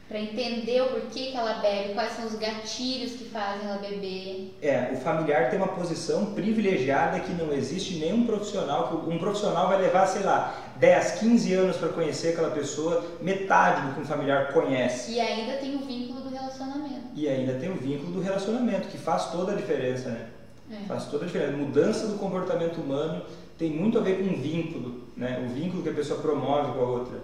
[0.08, 4.54] para entender o porquê que ela bebe, quais são os gatilhos que fazem ela beber.
[4.60, 9.68] É, o familiar tem uma posição privilegiada que não existe nenhum profissional, que um profissional
[9.68, 14.04] vai levar, sei lá, 10, 15 anos para conhecer aquela pessoa, metade do que um
[14.04, 15.12] familiar conhece.
[15.12, 17.00] E ainda tem o vínculo do relacionamento.
[17.14, 20.26] E ainda tem o vínculo do relacionamento, que faz toda a diferença, né?
[20.70, 20.86] É.
[20.86, 21.56] Faz toda a diferença.
[21.56, 23.22] Mudança do comportamento humano
[23.62, 25.46] tem muito a ver com o vínculo, né?
[25.46, 27.18] O vínculo que a pessoa promove com a outra.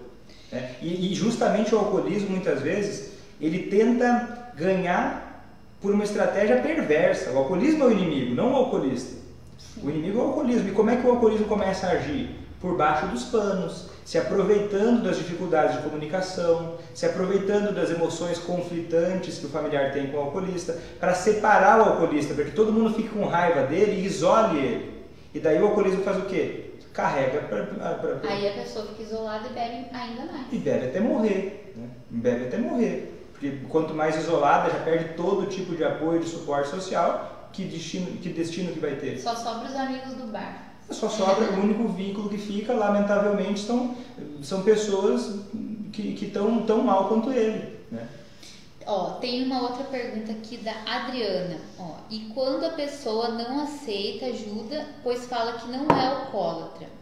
[0.49, 0.75] Né?
[0.81, 5.43] E, e justamente o alcoolismo, muitas vezes, ele tenta ganhar
[5.81, 7.31] por uma estratégia perversa.
[7.31, 9.17] O alcoolismo é o inimigo, não o alcoolista.
[9.57, 9.81] Sim.
[9.83, 10.69] O inimigo é o alcoolismo.
[10.69, 12.29] E como é que o alcoolismo começa a agir?
[12.61, 19.39] Por baixo dos panos, se aproveitando das dificuldades de comunicação, se aproveitando das emoções conflitantes
[19.39, 22.93] que o familiar tem com o alcoolista, para separar o alcoolista, para que todo mundo
[22.93, 24.98] fique com raiva dele e isole ele.
[25.33, 26.71] E daí o alcoolismo faz o quê?
[26.93, 28.19] Carrega para.
[28.29, 30.47] Aí a pessoa fica isolada e bebe ainda mais.
[30.51, 31.73] E bebe até morrer.
[31.75, 31.87] Né?
[32.09, 33.15] Bebe até morrer.
[33.31, 38.17] Porque quanto mais isolada, já perde todo tipo de apoio, de suporte social, que destino
[38.17, 39.17] que, destino que vai ter?
[39.19, 40.73] Só sobra os amigos do bar.
[40.89, 43.95] Só sobra o único vínculo que fica, lamentavelmente, são,
[44.41, 45.39] são pessoas
[45.93, 47.77] que estão tão mal quanto ele.
[47.91, 48.07] Né?
[48.89, 51.59] Ó, tem uma outra pergunta aqui da Adriana.
[51.77, 56.99] Ó, e quando a pessoa não aceita ajuda, pois fala que não é alcoólatra?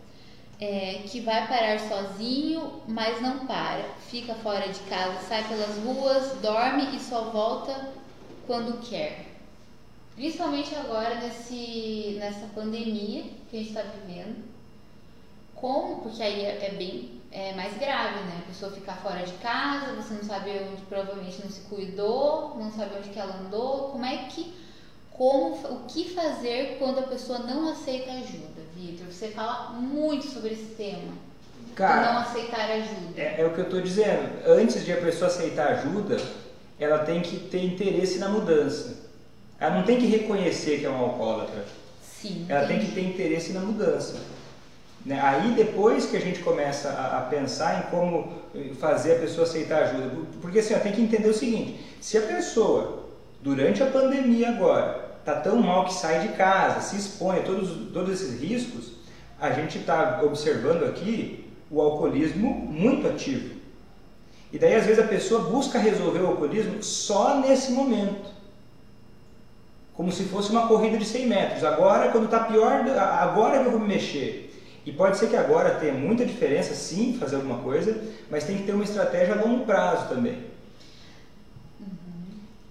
[0.60, 3.84] é, que vai parar sozinho, mas não para.
[4.10, 7.92] Fica fora de casa, sai pelas ruas, dorme e só volta
[8.46, 9.26] quando quer.
[10.16, 14.44] Principalmente agora nesse, nessa pandemia que a gente está vivendo.
[15.54, 16.02] Como?
[16.02, 18.42] Porque aí é, é bem é mais grave, né?
[18.44, 22.72] A pessoa ficar fora de casa, você não sabe onde provavelmente não se cuidou, não
[22.72, 23.90] sabe onde que ela andou.
[23.90, 24.54] Como é que
[25.12, 29.08] como o que fazer quando a pessoa não aceita ajuda, Vitor?
[29.08, 31.12] Você fala muito sobre esse tema.
[31.76, 33.20] Cara, não aceitar ajuda.
[33.20, 34.30] É, é o que eu estou dizendo.
[34.46, 36.18] Antes de a pessoa aceitar ajuda,
[36.80, 38.96] ela tem que ter interesse na mudança.
[39.60, 41.66] Ela não tem que reconhecer que é uma alcoólatra.
[42.02, 42.46] Sim.
[42.48, 42.80] Ela entendi.
[42.80, 44.20] tem que ter interesse na mudança.
[45.08, 45.18] Né?
[45.22, 48.34] Aí depois que a gente começa a, a, pensar em como
[48.78, 50.12] fazer a pessoa aceitar ajuda.
[50.42, 53.06] Porque assim, ó, tem que entender o seguinte: se a pessoa,
[53.42, 57.94] durante a pandemia agora, está tão mal que sai de casa, se expõe a todos,
[57.94, 58.98] todos esses riscos,
[59.40, 63.56] a gente está observando aqui o alcoolismo muito ativo.
[64.52, 68.30] E daí, às vezes, a pessoa busca resolver o alcoolismo só nesse momento.
[69.94, 71.64] Como se fosse uma corrida de 100 metros.
[71.64, 74.47] Agora, quando está pior, agora eu vou me mexer.
[74.88, 78.64] E pode ser que agora tenha muita diferença, sim, fazer alguma coisa, mas tem que
[78.64, 80.46] ter uma estratégia a longo prazo também.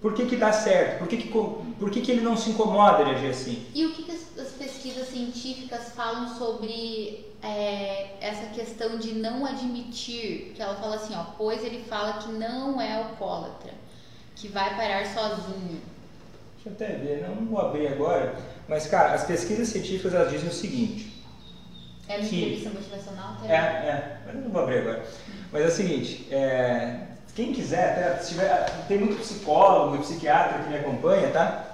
[0.01, 0.97] Por que, que dá certo?
[0.97, 3.63] Por que, que, por que, que ele não se incomoda de agir assim?
[3.71, 9.45] E o que, que as, as, pesquisas científicas falam sobre é, essa questão de não
[9.45, 10.53] admitir?
[10.55, 13.73] Que ela fala assim, ó, pois ele fala que não é alcoólatra,
[14.35, 15.81] que vai parar sozinho.
[16.55, 18.35] Deixa eu até ver, não vou abrir agora,
[18.67, 21.16] mas cara, as pesquisas científicas elas dizem o seguinte.
[22.09, 23.35] É uma que, entrevista motivacional?
[23.41, 23.47] Tá?
[23.47, 25.03] É, é, mas não vou abrir agora.
[25.51, 26.99] Mas é o seguinte, é,
[27.35, 31.65] quem quiser, até, se tiver, tem muito psicólogo e psiquiatra que me acompanha, tá?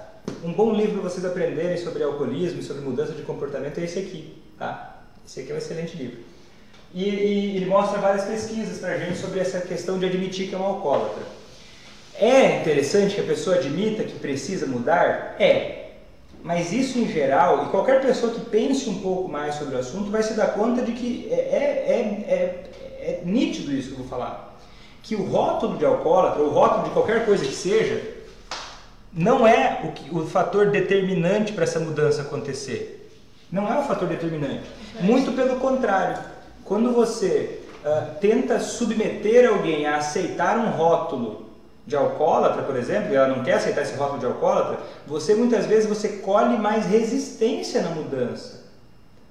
[0.42, 3.98] Um bom livro para vocês aprenderem sobre alcoolismo e sobre mudança de comportamento é esse
[3.98, 5.02] aqui, tá?
[5.26, 6.18] Esse aqui é um excelente livro.
[6.92, 10.54] E, e ele mostra várias pesquisas para a gente sobre essa questão de admitir que
[10.54, 11.22] é um alcoólatra.
[12.14, 15.36] É interessante que a pessoa admita que precisa mudar?
[15.38, 15.83] É.
[16.44, 20.10] Mas isso em geral, e qualquer pessoa que pense um pouco mais sobre o assunto
[20.10, 21.44] vai se dar conta de que é, é,
[21.88, 24.54] é, é, é nítido isso que eu vou falar
[25.04, 28.02] que o rótulo de alcoólatra, ou o rótulo de qualquer coisa que seja,
[29.12, 33.12] não é o, que, o fator determinante para essa mudança acontecer.
[33.52, 34.64] Não é o fator determinante.
[35.00, 36.18] Muito pelo contrário.
[36.64, 41.43] Quando você uh, tenta submeter alguém a aceitar um rótulo
[41.86, 45.66] de alcoólatra, por exemplo, e ela não quer aceitar esse rótulo de alcoólatra, você muitas
[45.66, 48.64] vezes você colhe mais resistência na mudança.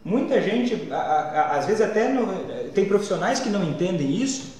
[0.06, 2.28] Muita gente, a, a, às vezes até no,
[2.72, 4.54] tem profissionais que não entendem isso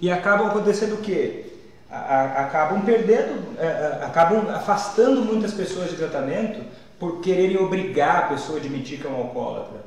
[0.00, 1.46] e acabam acontecendo o quê?
[1.94, 6.60] acabam perdendo, é, é, acabam afastando muitas pessoas de tratamento
[6.98, 9.84] por quererem obrigar a pessoa a admitir que é um alcoólatra.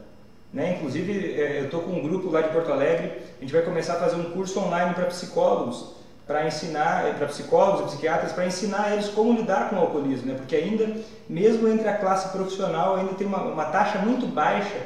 [0.53, 0.77] Né?
[0.77, 3.93] Inclusive, é, eu estou com um grupo lá de Porto Alegre, a gente vai começar
[3.93, 5.96] a fazer um curso online para psicólogos,
[6.27, 10.35] para ensinar, para psicólogos e psiquiatras, para ensinar eles como lidar com o alcoolismo, né?
[10.35, 14.77] porque ainda, mesmo entre a classe profissional, ainda tem uma, uma taxa muito baixa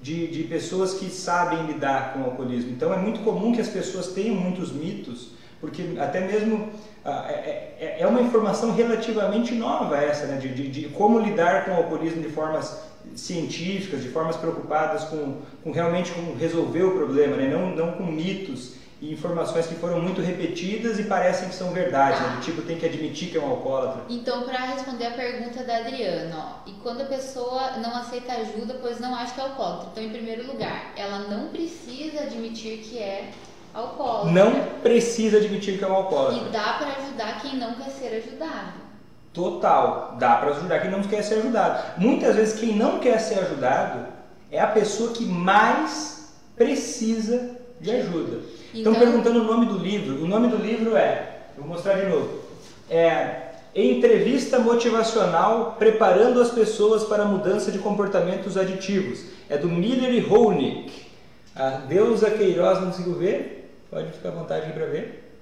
[0.00, 2.72] de, de pessoas que sabem lidar com o alcoolismo.
[2.72, 5.28] Então é muito comum que as pessoas tenham muitos mitos,
[5.60, 6.70] porque até mesmo
[7.04, 10.38] ah, é, é, é uma informação relativamente nova essa, né?
[10.38, 12.82] de, de, de, como lidar com o alcoolismo de formas
[13.14, 17.48] científicas, de formas preocupadas com, com realmente com resolver o problema, né?
[17.48, 22.20] não, não com mitos e informações que foram muito repetidas e parecem que são verdade,
[22.20, 22.38] né?
[22.42, 24.02] tipo tem que admitir que é um alcoólatra.
[24.10, 28.76] Então, para responder a pergunta da Adriana, ó, e quando a pessoa não aceita ajuda,
[28.80, 29.88] pois não acha que é alcoólatra.
[29.92, 33.30] Então, em primeiro lugar, ela não precisa admitir que é
[33.72, 34.32] alcoólatra.
[34.32, 36.46] Não precisa admitir que é um alcoólatra.
[36.46, 38.90] E dá para ajudar quem não quer ser ajudado.
[39.32, 41.98] Total, dá para ajudar quem não quer ser ajudado.
[41.98, 44.08] Muitas vezes quem não quer ser ajudado
[44.50, 48.59] é a pessoa que mais precisa de ajuda.
[48.72, 50.22] Estão Então- perguntando o nome do livro.
[50.22, 52.40] O nome do livro é, vou mostrar de novo.
[52.88, 59.26] É Entrevista motivacional preparando as pessoas para a mudança de comportamentos aditivos.
[59.48, 61.06] É do Miller e Holnick.
[61.54, 63.72] A Deusa Queiroz não conseguiu ver?
[63.88, 65.32] Pode ficar à vontade aqui para ver.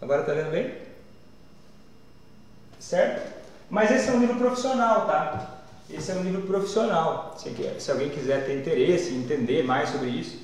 [0.00, 0.74] Agora tá vendo bem?
[2.78, 3.32] Certo?
[3.70, 5.58] Mas esse é um livro profissional, tá?
[5.88, 7.34] Esse é um livro profissional.
[7.38, 10.38] Se, se alguém quiser ter interesse em entender mais sobre isso.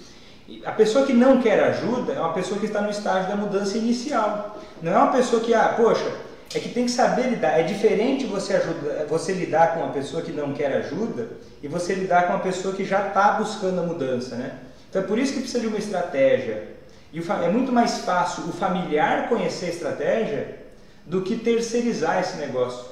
[0.65, 3.77] A pessoa que não quer ajuda é uma pessoa que está no estágio da mudança
[3.77, 4.59] inicial.
[4.81, 6.11] Não é uma pessoa que, ah, poxa,
[6.55, 7.59] é que tem que saber lidar.
[7.59, 11.29] É diferente você, ajuda, você lidar com uma pessoa que não quer ajuda
[11.63, 14.59] e você lidar com uma pessoa que já está buscando a mudança, né?
[14.89, 16.77] Então é por isso que precisa de uma estratégia.
[17.13, 20.59] E é muito mais fácil o familiar conhecer a estratégia
[21.05, 22.85] do que terceirizar esse negócio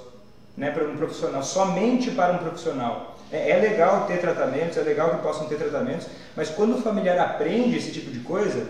[0.56, 3.13] né, para um profissional, somente para um profissional.
[3.34, 7.18] É, é legal ter tratamentos, é legal que possam ter tratamentos, mas quando o familiar
[7.18, 8.64] aprende esse tipo de coisa,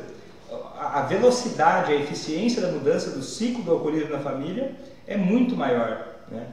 [0.79, 4.73] a, velocidade, a eficiência da mudança do ciclo do alcoolismo na família
[5.07, 6.07] é muito maior.
[6.31, 6.47] Né?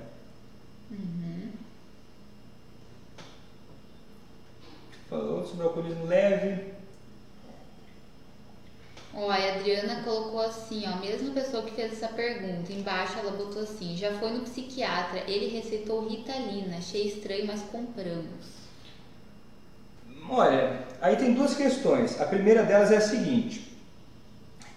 [5.10, 6.81] Falou sobre o alcoolismo leve.
[9.13, 13.63] Ó, a Adriana colocou assim, ó, mesma pessoa que fez essa pergunta, embaixo ela botou
[13.63, 18.62] assim, já foi no psiquiatra, ele receitou Ritalina, achei estranho, mas compramos.
[20.30, 22.21] Olha, aí tem duas questões.
[22.21, 23.78] A primeira delas é a seguinte: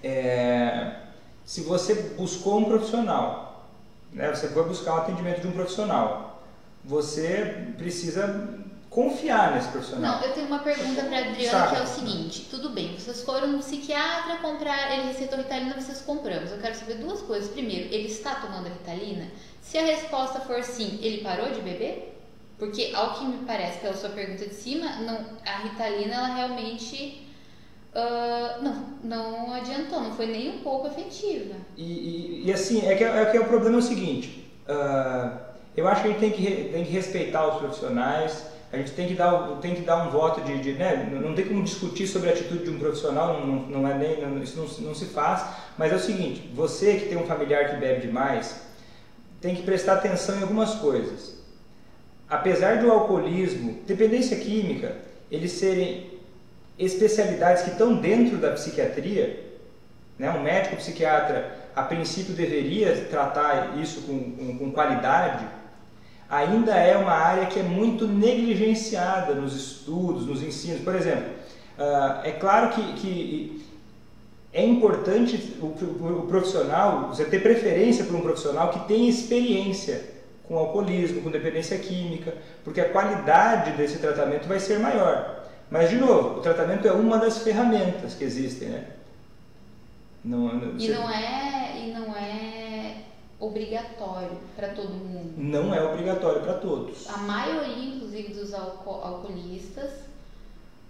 [0.03, 0.97] é,
[1.47, 3.69] se você buscou um profissional,
[4.13, 6.43] né, você foi buscar o atendimento de um profissional,
[6.85, 8.64] você precisa
[8.95, 10.13] confiar nesse profissional.
[10.21, 11.75] Não, eu tenho uma pergunta pra Adriana Sabe?
[11.75, 16.01] que é o seguinte, tudo bem, vocês foram no psiquiatra comprar, ele receitou Ritalina, vocês
[16.01, 16.53] compramos.
[16.53, 17.51] Eu quero saber duas coisas.
[17.51, 19.27] Primeiro, ele está tomando a Ritalina?
[19.61, 22.13] Se a resposta for sim, ele parou de beber?
[22.57, 27.27] Porque, ao que me parece pela sua pergunta de cima, não, a Ritalina, ela realmente
[27.95, 31.55] ah, não, não adiantou, não foi nem um pouco efetiva.
[31.77, 35.37] E, e- e assim, é que, é que o problema é o seguinte: ah,
[35.77, 39.07] eu acho que a gente tem que, tem que respeitar os profissionais, a gente tem
[39.07, 40.59] que dar, tem que dar um voto de.
[40.61, 43.95] de, né, não tem como discutir sobre a atitude de um profissional, não, não é
[43.97, 45.45] nem, não- isso não, não se faz,
[45.79, 48.63] mas é o seguinte: você que tem um familiar que bebe demais,
[49.41, 51.35] tem que prestar atenção em algumas coisas.
[52.29, 54.97] Apesar do alcoolismo, dependência química,
[55.31, 56.11] eles serem
[56.79, 59.45] especialidades que estão dentro da psiquiatria,
[60.19, 60.31] né?
[60.31, 65.45] Um médico psiquiatra, a princípio, deveria tratar isso com, com, com qualidade,
[66.29, 70.81] ainda é uma área que é muito negligenciada nos estudos, nos ensinos.
[70.83, 71.25] Por exemplo,
[71.79, 73.65] ah, é claro que, que
[74.53, 80.13] é importante o, profissional, você ter preferência por um profissional que tenha experiência
[80.47, 85.43] com alcoolismo, com dependência química, porque a qualidade desse tratamento vai ser maior.
[85.71, 88.85] Mas, de novo, o tratamento é uma das ferramentas que existem, né?
[90.25, 92.14] Não, não- E você- não é, e não é
[93.47, 95.35] obrigatório para todo mundo.
[95.37, 97.09] não é obrigatório para todos.
[97.09, 99.91] A maioria, inclusive, dos alco- alcoolistas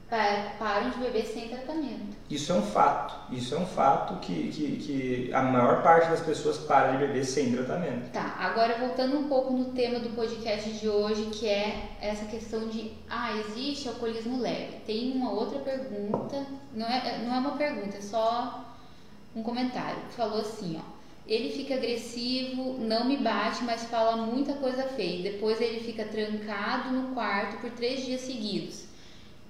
[0.09, 2.15] pa- param de beber sem tratamento.
[2.31, 3.15] Isso é um fato.
[3.35, 7.25] Isso é um fato que, que, que a maior parte das pessoas para de beber
[7.25, 8.11] sem tratamento.
[8.13, 12.69] Tá, agora voltando um pouco no tema do podcast de hoje, que é essa questão
[12.69, 14.77] de, ah, existe alcoolismo leve?
[14.87, 18.65] Tem uma outra pergunta, não é, não é uma pergunta, é só
[19.37, 20.94] um comentário, que falou assim, ó.
[21.27, 25.23] Ele fica agressivo, não me bate, mas fala muita coisa feia.
[25.23, 28.85] Depois ele fica trancado no quarto por três dias seguidos.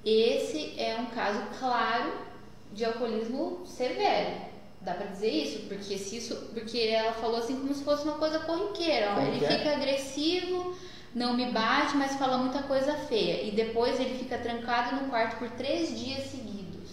[0.05, 2.13] Esse é um caso claro
[2.73, 4.37] de alcoolismo severo.
[4.81, 5.61] Dá pra dizer isso?
[5.67, 9.15] Porque se isso, porque ela falou assim como se fosse uma coisa corriqueira.
[9.17, 9.21] ó.
[9.21, 9.49] Ele é?
[9.49, 10.77] fica agressivo,
[11.15, 13.43] não me bate, mas fala muita coisa feia.
[13.43, 16.91] E depois ele fica trancado no quarto por três dias seguidos.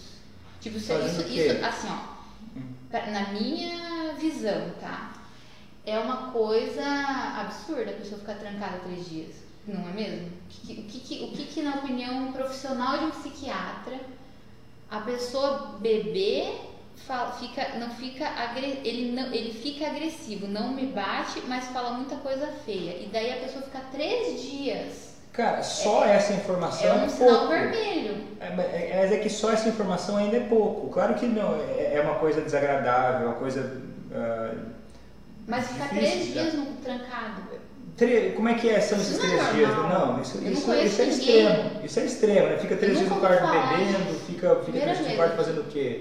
[0.62, 2.11] Tipo, isso, Fazendo isso, isso assim, ó.
[2.92, 5.14] Na minha visão, tá?
[5.86, 6.84] É uma coisa
[7.40, 9.36] absurda a pessoa ficar trancada três dias.
[9.66, 10.28] Não é mesmo?
[10.28, 14.00] O que, o que, o que, que, na opinião profissional de um psiquiatra,
[14.90, 16.60] a pessoa beber
[16.96, 18.26] fala- fica, não fica
[18.84, 23.02] ele não ele fica agressivo, não me bate, mas fala muita coisa feia.
[23.04, 25.11] E daí a pessoa fica três dias.
[25.34, 27.48] Cara, só essa informação É é, um sinal pouco.
[27.54, 28.18] vermelho.
[28.40, 30.90] É, mas é- mas é que só essa informação ainda é pouco.
[30.90, 33.72] Claro que não, é é uma coisa desagradável, uma coisa.
[34.14, 34.52] ah,
[35.48, 37.42] Mas ficar três dias no trancado.
[37.96, 38.80] tre- Como é que é?
[38.80, 39.76] São Isso esses não é três dias?
[39.76, 41.72] Não, isso, não isso, conheço isso é extremo.
[41.82, 42.58] Isso é extremo, né?
[42.58, 45.64] Fica três dias no quarto falar bebendo, fica, fica três dias no quarto fazendo o
[45.64, 45.98] quê?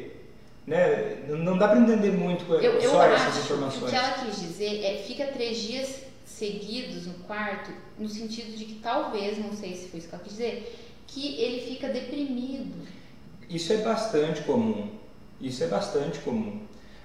[0.66, 1.16] Né?
[1.26, 3.82] Não dá para entender muito eu, só eu essas informações.
[3.82, 6.00] O que ela quis dizer é fica três dias
[6.30, 10.24] seguidos no quarto, no sentido de que talvez, não sei se foi isso que ela
[10.24, 12.86] quis dizer, que ele fica deprimido.
[13.48, 14.88] Isso é bastante comum.
[15.40, 16.60] Isso é bastante comum.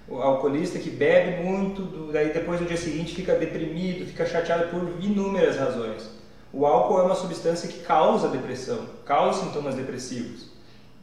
[0.07, 5.03] O alcoolista que bebe muito, daí depois no dia seguinte fica deprimido, fica chateado por
[5.03, 6.09] inúmeras razões.
[6.53, 10.47] O álcool é uma substância que causa depressão, causa sintomas depressivos.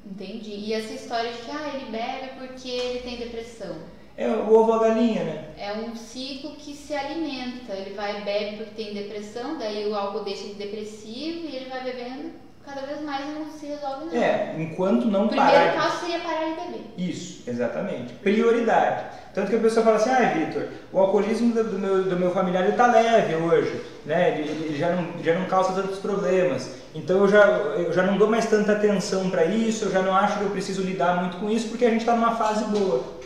[0.07, 0.51] Entendi.
[0.51, 3.77] E essa história de que ah, ele bebe porque ele tem depressão.
[4.17, 5.45] É o ovo a galinha, né?
[5.57, 7.73] É um ciclo que se alimenta.
[7.73, 11.83] Ele vai bebe porque tem depressão, daí o álcool deixa ele depressivo e ele vai
[11.83, 12.31] bebendo
[12.65, 14.17] cada vez mais e não se resolve nada.
[14.17, 15.49] É, enquanto não o parar.
[15.49, 16.81] O primeiro caso seria parar de beber.
[16.97, 18.13] Isso, exatamente.
[18.15, 19.05] Prioridade.
[19.35, 22.31] Tanto que a pessoa fala assim, ah, Vitor, o alcoolismo do, do, meu, do meu
[22.33, 24.39] familiar está leve hoje, né?
[24.39, 26.71] Ele, ele, já, não, já não causa tantos problemas.
[26.95, 30.15] Então eu já, eu já não dou mais tanta atenção para isso, eu já não
[30.15, 33.22] acho que eu preciso lidar muito com isso porque a gente está numa fase boa.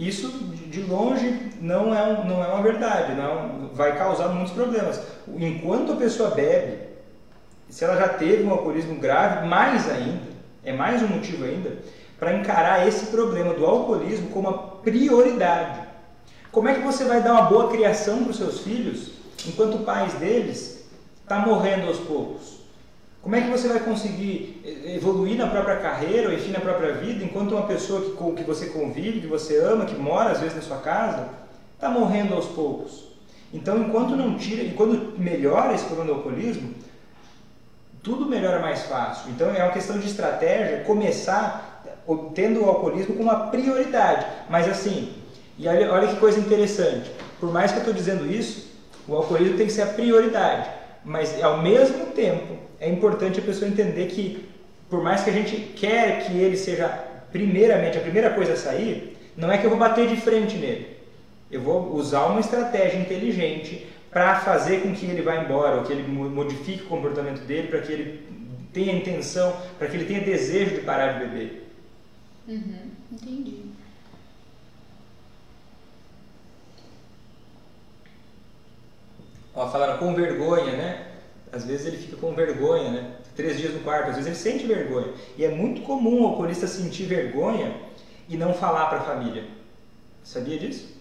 [0.00, 0.30] Isso,
[0.68, 4.98] de longe, não é, não é uma verdade, não, vai causar muitos problemas.
[5.28, 6.78] Enquanto a pessoa bebe,
[7.68, 10.22] se ela já teve um alcoolismo grave, mais ainda,
[10.64, 11.76] é mais um motivo ainda,
[12.18, 15.80] para encarar esse problema do alcoolismo como uma prioridade.
[16.50, 19.10] Como é que você vai dar uma boa criação para os seus filhos
[19.46, 20.82] enquanto o pai deles
[21.22, 22.59] está morrendo aos poucos?
[23.22, 27.22] Como é que você vai conseguir evoluir na própria carreira ou enfim na própria vida
[27.22, 30.56] enquanto uma pessoa que, com que você convive, que você ama, que mora às vezes
[30.56, 31.28] na sua casa,
[31.74, 33.10] está morrendo aos poucos?
[33.52, 36.72] Então, enquanto não tira, e quando melhora esse problema do alcoolismo,
[38.02, 39.30] tudo melhora mais fácil.
[39.30, 41.82] Então, é uma questão de estratégia começar
[42.34, 44.24] tendo o alcoolismo como uma prioridade.
[44.48, 45.12] Mas assim,
[45.58, 48.70] e olha, olha que coisa interessante, por mais que eu estou dizendo isso,
[49.06, 50.79] o alcoolismo tem que ser a prioridade.
[51.04, 54.48] Mas ao mesmo tempo, é importante a pessoa entender que,
[54.88, 56.88] por mais que a gente quer que ele seja
[57.32, 60.96] primeiramente a primeira coisa a sair, não é que eu vou bater de frente nele.
[61.50, 65.92] Eu vou usar uma estratégia inteligente para fazer com que ele vá embora, ou que
[65.92, 68.26] ele modifique o comportamento dele, para que ele
[68.72, 71.68] tenha intenção, para que ele tenha desejo de parar de beber.
[72.48, 73.62] Uhum, entendi.
[79.68, 81.06] Falaram com vergonha, né?
[81.52, 83.10] Às vezes ele fica com vergonha, né?
[83.34, 85.08] Três dias no quarto, às vezes ele sente vergonha.
[85.36, 87.74] E é muito comum o alcoolista sentir vergonha
[88.28, 89.44] e não falar para a família.
[90.22, 91.00] Sabia disso?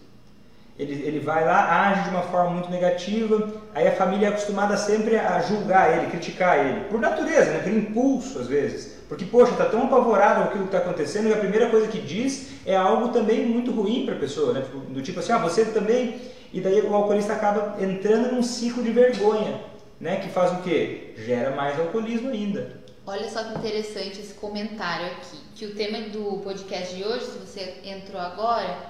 [0.79, 4.77] Ele, ele vai lá, age de uma forma muito negativa, aí a família é acostumada
[4.77, 7.59] sempre a julgar ele, criticar ele, por natureza, né?
[7.59, 8.97] por impulso às vezes.
[9.09, 11.99] Porque, poxa, está tão apavorado com aquilo que está acontecendo e a primeira coisa que
[11.99, 14.63] diz é algo também muito ruim para a pessoa, né?
[14.89, 16.21] do tipo assim, ah, você também.
[16.51, 19.63] E daí o alcoolista acaba entrando num ciclo de vergonha,
[19.99, 20.19] né?
[20.19, 21.13] que faz o quê?
[21.17, 22.79] Gera mais alcoolismo ainda.
[23.05, 27.37] Olha só que interessante esse comentário aqui, que o tema do podcast de hoje, se
[27.39, 28.87] você entrou agora,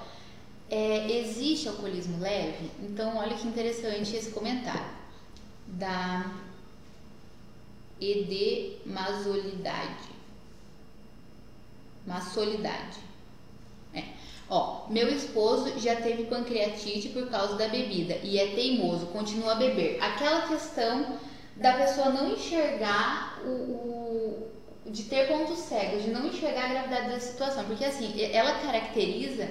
[0.69, 2.69] é, existe alcoolismo leve?
[2.81, 4.99] Então, olha que interessante esse comentário
[5.67, 6.31] da
[7.99, 10.09] edemasolidade.
[12.05, 12.97] Massolidade.
[12.97, 13.08] É.
[14.49, 19.55] Ó, meu esposo já teve pancreatite por causa da bebida e é teimoso, continua a
[19.55, 20.01] beber.
[20.01, 21.17] Aquela questão
[21.55, 24.47] da pessoa não enxergar o, o
[24.85, 29.47] de ter pontos cegos, de não enxergar a gravidade da situação, porque assim, ela caracteriza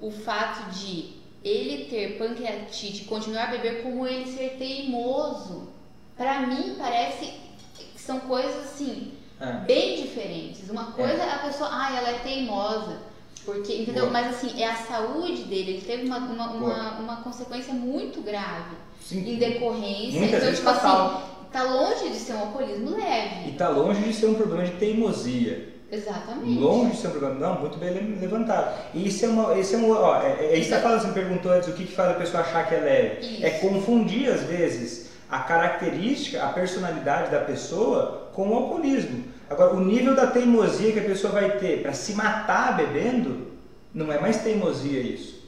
[0.00, 5.68] o fato de ele ter pancreatite, continuar a beber, como ele ser teimoso.
[6.16, 7.32] Para mim, parece
[7.74, 9.52] que são coisas assim, é.
[9.64, 10.68] bem diferentes.
[10.68, 13.09] Uma coisa é a pessoa, ah, ela é teimosa.
[13.44, 14.06] Porque, entendeu?
[14.06, 14.12] Boa.
[14.12, 18.76] Mas assim, é a saúde dele, ele teve uma, uma, uma, uma, consequência muito grave
[19.00, 19.28] Sim.
[19.28, 20.20] em decorrência.
[20.20, 23.48] Muitas então, tipo assim, tá longe de ser um alcoolismo leve.
[23.48, 25.70] E tá longe de ser um problema de teimosia.
[25.90, 26.60] Exatamente.
[26.60, 27.34] Longe de ser um problema.
[27.34, 28.78] Não, muito bem levantado.
[28.94, 29.58] E isso é uma.
[29.58, 31.72] Isso é, um, ó, é, é isso que você falando, você me perguntou antes o
[31.72, 33.26] que, que faz a pessoa achar que é leve.
[33.26, 33.46] Isso.
[33.46, 39.24] É confundir, às vezes, a característica, a personalidade da pessoa com o alcoolismo.
[39.50, 43.48] Agora, o nível da teimosia que a pessoa vai ter para se matar bebendo,
[43.92, 45.40] não é mais teimosia isso.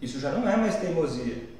[0.00, 1.52] Isso já não é mais teimosia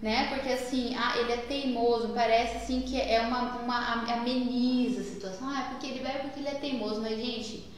[0.00, 0.28] né?
[0.28, 5.48] Porque assim, ah, ele é teimoso, parece assim que é uma, uma ameniza a situação.
[5.48, 7.68] Ah, é porque ele bebe porque ele é teimoso, mas gente,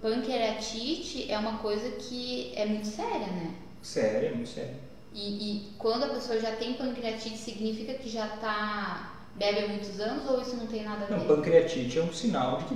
[0.00, 3.54] pancreatite é uma coisa que é muito séria, né?
[3.80, 4.74] Séria, muito séria.
[5.14, 10.00] E, e quando a pessoa já tem pancreatite, significa que já tá bebe há muitos
[10.00, 11.18] anos ou isso não tem nada a ver?
[11.18, 12.74] Não, pancreatite é um sinal de que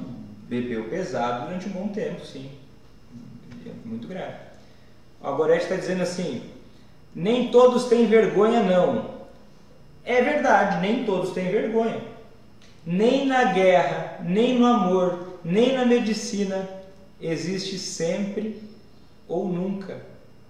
[0.49, 2.51] bebeu pesado durante um bom tempo, sim.
[3.85, 4.35] Muito grave.
[5.23, 6.43] A Gorete está dizendo assim,
[7.15, 9.17] nem todos têm vergonha não.
[10.05, 12.01] É verdade, nem todos têm vergonha.
[12.85, 16.69] Nem na guerra, nem no amor, nem na medicina,
[17.21, 18.63] existe sempre
[19.27, 20.01] ou nunca.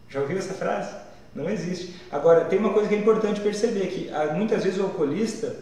[0.08, 0.94] Já ouviu essa frase?
[1.34, 1.94] Não existe.
[2.10, 5.54] Agora, tem uma coisa que é importante perceber, que ah, muitas vezes o alcoolista,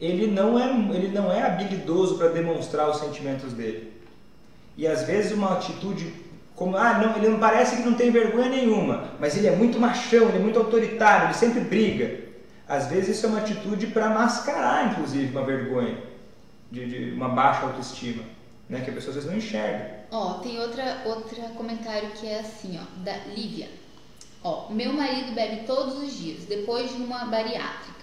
[0.00, 3.92] ele não é, ele não é habilidoso para demonstrar os sentimentos dele.
[4.76, 6.12] E às vezes uma atitude
[6.58, 9.78] como, ah, não, ele não parece que não tem vergonha nenhuma, mas ele é muito
[9.78, 12.26] machão, ele é muito autoritário, ele sempre briga.
[12.68, 15.96] Às vezes isso é uma atitude para mascarar, inclusive, uma vergonha,
[16.70, 18.24] de, de, uma baixa autoestima,
[18.68, 20.00] né, que a pessoa às vezes não enxerga.
[20.10, 23.68] Ó, tem outra, outra comentário que é assim, ó, da Lívia.
[24.42, 27.97] Ó, meu marido bebe todos os dias, depois de uma bariátrica.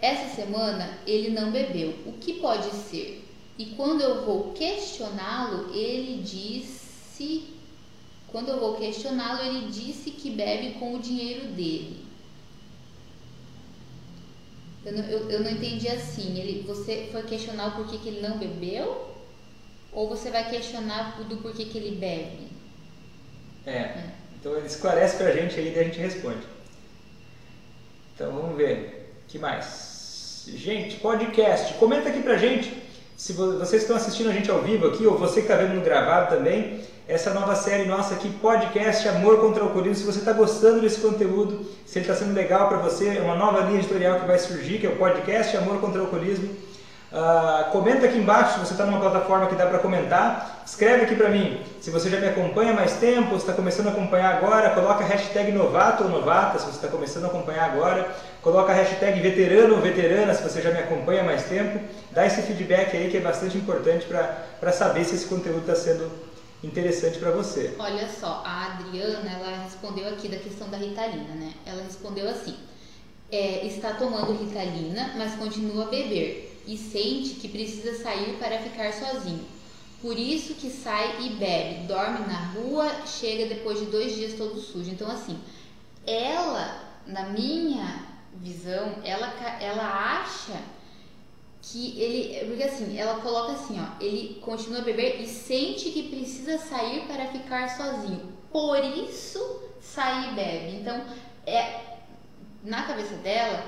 [0.00, 1.94] Essa semana ele não bebeu.
[2.06, 3.24] O que pode ser?
[3.58, 7.56] E quando eu vou questioná-lo, ele disse.
[8.28, 12.06] Quando eu vou questioná-lo, ele disse que bebe com o dinheiro dele.
[14.84, 16.38] Eu não, eu, eu não entendi assim.
[16.38, 19.16] Ele, você foi questionar o porquê que ele não bebeu?
[19.92, 22.48] Ou você vai questionar do porquê que ele bebe?
[23.66, 23.72] É.
[23.72, 24.14] é.
[24.38, 26.46] Então ele esclarece pra gente aí e a gente responde.
[28.14, 29.20] Então vamos ver.
[29.26, 29.87] que mais?
[30.54, 31.74] Gente, podcast.
[31.74, 32.72] Comenta aqui pra gente.
[33.16, 35.82] Se vocês estão assistindo a gente ao vivo aqui, ou você que está vendo no
[35.82, 39.96] gravado também, essa nova série nossa aqui, podcast Amor contra o Alcoolismo.
[39.96, 43.34] Se você está gostando desse conteúdo, se ele está sendo legal para você, é uma
[43.34, 46.48] nova linha editorial que vai surgir, que é o podcast Amor contra o Alcoolismo.
[47.10, 50.62] Uh, comenta aqui embaixo se você está numa plataforma que dá para comentar.
[50.66, 53.86] Escreve aqui para mim se você já me acompanha há mais tempo, se está começando
[53.86, 54.70] a acompanhar agora.
[54.70, 58.14] Coloca a hashtag novato ou novata se você está começando a acompanhar agora.
[58.48, 61.84] Coloca a hashtag veterano ou veterana se você já me acompanha há mais tempo.
[62.12, 66.10] Dá esse feedback aí que é bastante importante para saber se esse conteúdo está sendo
[66.64, 67.74] interessante para você.
[67.78, 71.52] Olha só, a Adriana ela respondeu aqui da questão da Ritalina, né?
[71.66, 72.56] Ela respondeu assim:
[73.30, 78.94] é, está tomando Ritalina, mas continua a beber e sente que precisa sair para ficar
[78.94, 79.44] sozinho.
[80.00, 84.58] Por isso que sai e bebe, dorme na rua, chega depois de dois dias todo
[84.58, 84.90] sujo.
[84.90, 85.38] Então assim,
[86.06, 89.28] ela, na minha visão, ela,
[89.60, 90.60] ela acha
[91.60, 96.08] que ele, porque assim, ela coloca assim, ó, ele continua a beber e sente que
[96.08, 98.32] precisa sair para ficar sozinho.
[98.50, 100.76] Por isso sai e bebe.
[100.76, 101.02] Então,
[101.46, 101.88] é
[102.62, 103.64] na cabeça dela,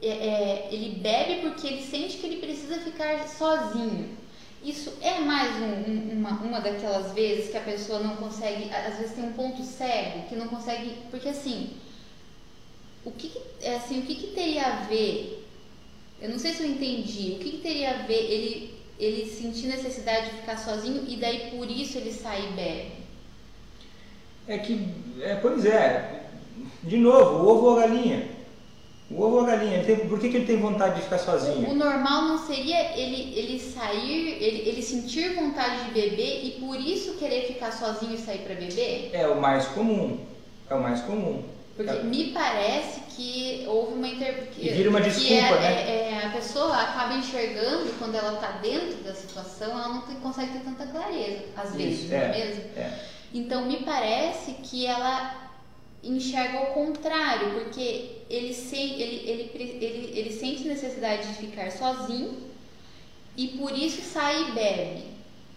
[0.00, 4.16] é, é, ele bebe porque ele sente que ele precisa ficar sozinho.
[4.62, 9.14] Isso é mais um, uma, uma daquelas vezes que a pessoa não consegue, às vezes
[9.14, 11.76] tem um ponto cego que não consegue, porque assim,
[13.04, 15.46] o que, é assim, o que, que teria a ver?
[16.20, 17.32] Eu não sei se eu entendi.
[17.32, 21.52] O que, que teria a ver ele ele sentir necessidade de ficar sozinho e daí
[21.56, 22.92] por isso ele sai e bebe?
[24.46, 24.88] É que,
[25.20, 26.24] é, pois é,
[26.82, 28.28] de novo, o ovo ou a galinha.
[29.10, 31.70] O ovo ou a galinha, tem, por que, que ele tem vontade de ficar sozinho?
[31.70, 36.80] O normal não seria ele, ele sair, ele, ele sentir vontade de beber e por
[36.80, 39.10] isso querer ficar sozinho e sair para beber?
[39.12, 40.18] É o mais comum.
[40.68, 41.44] É o mais comum.
[41.78, 42.02] Porque é.
[42.02, 44.64] me parece que houve uma interpretação.
[44.64, 45.88] E vira uma desculpa, é, né?
[45.88, 50.16] É, é, a pessoa acaba enxergando quando ela está dentro da situação, ela não tem,
[50.16, 52.62] consegue ter tanta clareza, às vezes, Isso, não é, é mesmo?
[52.76, 52.98] É.
[53.32, 55.52] Então me parece que ela
[56.02, 62.38] enxerga o contrário, porque ele, se, ele, ele, ele, ele sente necessidade de ficar sozinho
[63.36, 65.04] e por isso sai e bebe.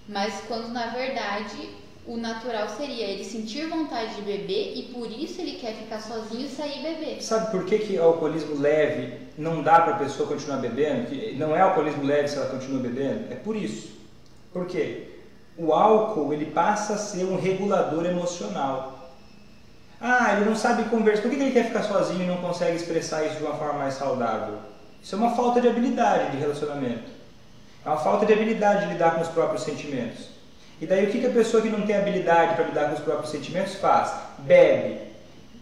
[0.07, 5.39] Mas quando na verdade o natural seria ele sentir vontade de beber e por isso
[5.39, 7.21] ele quer ficar sozinho e sair beber.
[7.21, 11.07] Sabe por que, que o alcoolismo leve não dá para a pessoa continuar bebendo?
[11.07, 13.31] Que não é alcoolismo leve se ela continua bebendo?
[13.31, 13.91] É por isso.
[14.51, 15.09] Por quê?
[15.57, 19.11] O álcool ele passa a ser um regulador emocional.
[19.99, 21.21] Ah, ele não sabe conversar.
[21.21, 23.93] Por que ele quer ficar sozinho e não consegue expressar isso de uma forma mais
[23.93, 24.57] saudável?
[25.03, 27.11] Isso é uma falta de habilidade de relacionamento.
[27.85, 30.30] É uma falta de habilidade de lidar com os próprios sentimentos.
[30.81, 33.29] E daí o que a pessoa que não tem habilidade para lidar com os próprios
[33.29, 34.11] sentimentos faz?
[34.39, 34.97] Bebe.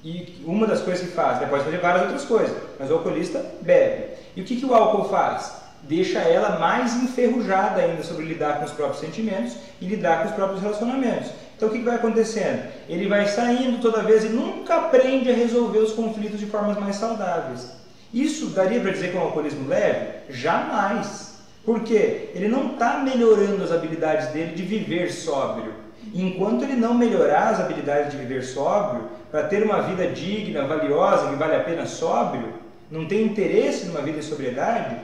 [0.01, 4.13] E uma das coisas que faz, pode fazer várias outras coisas, mas o alcoolista bebe.
[4.33, 5.59] E o que, que o álcool faz?
[5.83, 10.35] Deixa ela mais enferrujada ainda sobre lidar com os próprios sentimentos e lidar com os
[10.35, 11.31] próprios relacionamentos.
[11.57, 12.63] Então o que, vai acontecendo?
[12.87, 16.95] Ele vai saindo toda vez e nunca aprende a resolver os conflitos de formas mais
[16.95, 17.69] saudáveis.
[18.13, 20.07] Isso daria para dizer que é um alcoolismo leve?
[20.29, 21.28] Jamais.
[21.69, 25.71] Porque ele não está melhorando as habilidades dele de viver sóbrio.
[26.15, 31.29] Enquanto ele não melhorar as habilidades de viver sóbrio, para ter uma vida digna, valiosa,
[31.29, 32.55] que vale a pena sóbrio,
[32.89, 34.95] não tem interesse numa vida de sobriedade,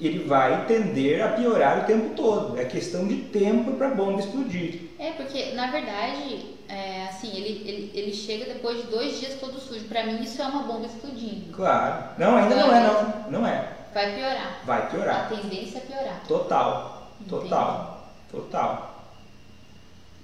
[0.00, 2.58] ele vai tender a piorar o tempo todo.
[2.58, 4.84] É questão de tempo para a bomba explodir.
[4.98, 9.60] É, porque na verdade, é, assim, ele, ele, ele chega depois de dois dias todo
[9.60, 9.84] sujo.
[9.84, 11.52] Para mim isso é uma bomba explodindo.
[11.52, 12.04] Claro.
[12.16, 13.30] Não, ainda não é, não.
[13.40, 13.76] Não é.
[13.96, 14.60] Vai piorar.
[14.66, 15.20] Vai piorar.
[15.24, 16.20] A tendência é piorar.
[16.28, 17.12] Total.
[17.26, 18.04] Total.
[18.28, 18.44] Entendi.
[18.44, 19.04] Total.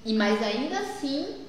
[0.05, 1.47] E mas ainda assim,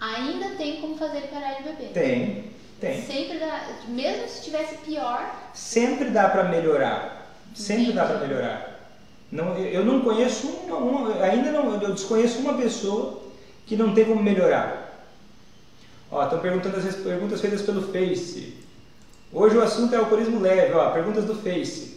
[0.00, 1.88] ainda tem como fazer ele parar de beber.
[1.92, 3.02] Tem, tem.
[3.02, 5.34] Sempre dá, mesmo se tivesse pior.
[5.52, 7.26] Sempre dá para melhorar.
[7.56, 7.96] Sempre Entendi.
[7.98, 8.88] dá para melhorar.
[9.32, 13.20] Não, eu eu não conheço uma, uma- ainda não, eu desconheço uma pessoa
[13.66, 15.08] que não tem como melhorar.
[16.08, 18.64] Ó, estão perguntando as perguntas feitas pelo Face.
[19.32, 21.96] Hoje o assunto é alcoolismo leve, ó, perguntas do Face.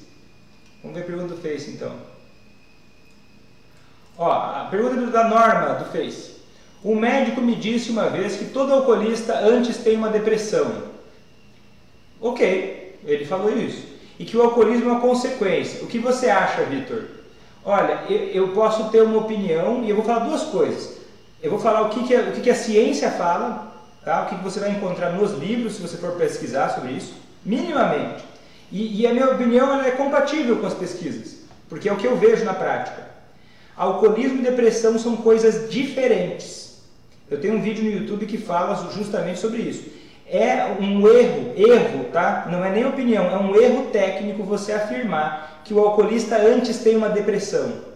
[0.82, 1.94] Vamos ver a pergunta do Face então.
[4.18, 6.40] Ó, a pergunta da Norma do Face.
[6.84, 10.90] O médico me disse uma vez que todo alcoolista antes tem uma depressão.
[12.22, 13.88] Ok, ele falou isso.
[14.18, 15.84] E que o alcoolismo é uma consequência.
[15.84, 17.04] O que você acha, Vitor?
[17.64, 20.98] Olha, eu, eu posso ter uma opinião e eu vou falar duas coisas.
[21.42, 23.69] Eu vou falar o que, que, a, o que, que a ciência fala,
[24.10, 24.24] tá?
[24.24, 27.14] o que, você vai encontrar nos livros, se você for pesquisar sobre isso,
[27.46, 28.24] minimamente.
[28.72, 31.38] E, e a minha opinião ela é compatível com as pesquisas,
[31.70, 33.08] porque é o que eu vejo na prática.
[33.78, 36.80] Alcoolismo e depressão são coisas diferentes.
[37.30, 39.88] Eu tenho um vídeo no YouTube que fala justamente sobre isso.
[40.28, 42.48] É um erro, erro, tá?
[42.52, 46.98] Não é nem opinião, é um erro técnico você afirmar que o alcoolista antes tem
[46.98, 47.90] uma depressão.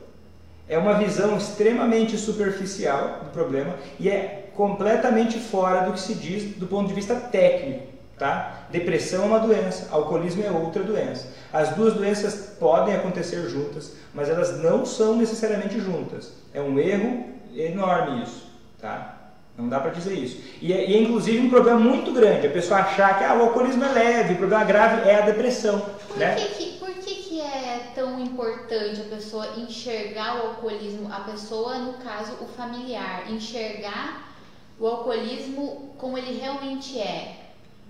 [0.70, 6.56] É uma visão extremamente superficial do problema e é completamente fora do que se diz
[6.56, 7.88] do ponto de vista técnico,
[8.18, 8.66] tá?
[8.70, 11.28] Depressão é uma doença, alcoolismo é outra doença.
[11.52, 16.34] As duas doenças podem acontecer juntas, mas elas não são necessariamente juntas.
[16.54, 17.26] É um erro
[17.56, 18.48] enorme isso,
[18.80, 19.20] tá?
[19.58, 20.42] Não dá para dizer isso.
[20.60, 23.42] E é, e é, inclusive um problema muito grande a pessoa achar que ah, o
[23.44, 26.36] alcoolismo é leve, o problema grave é a depressão, Por, né?
[26.36, 31.78] que, que, por que, que é tão importante a pessoa enxergar o alcoolismo, a pessoa,
[31.78, 34.33] no caso, o familiar, enxergar
[34.80, 37.40] o alcoolismo como ele realmente é?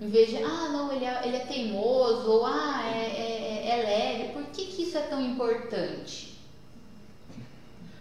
[0.00, 3.76] Em vez de, ah, não, ele é, ele é teimoso, ou ah, é, é, é
[3.84, 4.32] leve.
[4.32, 6.34] Por que, que isso é tão importante?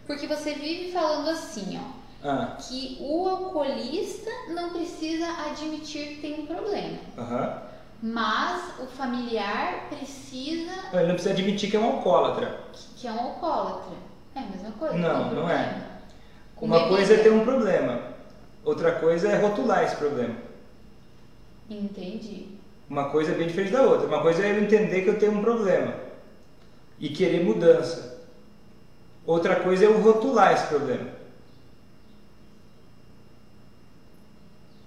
[0.06, 6.42] Porque você vive falando assim, ó Ah, que o alcoolista não precisa admitir que tem
[6.42, 7.62] um problema, aham.
[8.02, 12.60] mas o familiar precisa Não, Ele não precisa admitir que é um alcoólatra.
[12.98, 13.94] que é um alcoólatra.
[14.36, 14.98] É a mesma coisa.
[14.98, 15.84] Não, um não é.
[16.56, 16.96] Com Uma bebida.
[16.96, 18.13] coisa é ter um problema,
[18.64, 20.36] outra coisa é rotular esse problema.
[21.70, 22.48] Entendi.
[22.90, 24.08] Uma coisa é bem diferente da outra.
[24.08, 25.96] Uma coisa é eu entender que eu tenho um problema
[27.00, 28.22] e querer mudança.
[29.26, 31.08] Outra coisa é eu rotular esse problema.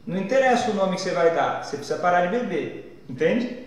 [0.06, 3.66] Não interessa o nome que você vai dar, você precisa parar de beber, entende?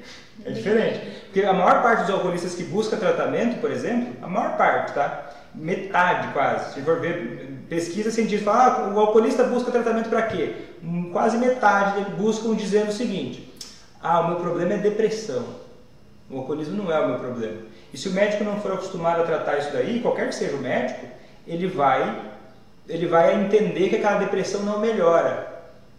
[0.49, 0.99] É diferente.
[1.25, 5.29] Porque a maior parte dos alcoolistas que busca tratamento, por exemplo, a maior parte, tá?
[5.53, 6.73] Metade quase.
[6.73, 10.53] Se for ver pesquisa científica, ah, o alcoolista busca tratamento para quê?
[10.83, 13.53] Hum, Quase metade buscam dizendo o seguinte:
[14.01, 15.43] ah, o meu problema é depressão.
[16.29, 17.57] O alcoolismo não é o meu problema.
[17.93, 20.61] E se o médico não for acostumado a tratar isso daí, qualquer que seja o
[20.61, 21.05] médico,
[21.47, 22.21] ele vai,
[22.87, 25.47] ele vai entender que aquela depressão não melhora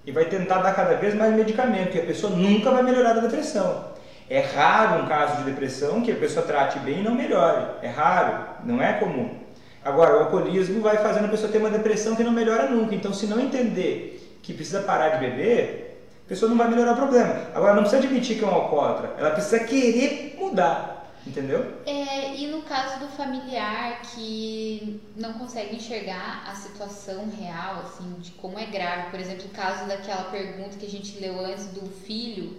[0.07, 3.23] e vai tentar dar cada vez mais medicamento, que a pessoa nunca vai melhorar da
[3.23, 3.90] depressão.
[4.31, 7.67] É raro um caso de depressão que a pessoa trate bem e não melhore.
[7.83, 9.41] É raro, não é comum.
[9.85, 12.95] Agora, o alcoolismo vai fazendo a pessoa ter uma depressão que não melhora nunca.
[12.95, 16.97] Então, se não entender que precisa parar de beber, a pessoa não vai melhorar o
[16.97, 17.49] problema.
[17.53, 20.99] Agora, não precisa admitir que é um alcoólatra, ela precisa querer mudar.
[21.27, 21.75] Entendeu?
[21.85, 28.31] É, e no caso do familiar que não consegue enxergar a situação real, assim, de
[28.33, 31.87] como é grave, por exemplo, o caso daquela pergunta que a gente leu antes do
[32.07, 32.57] filho,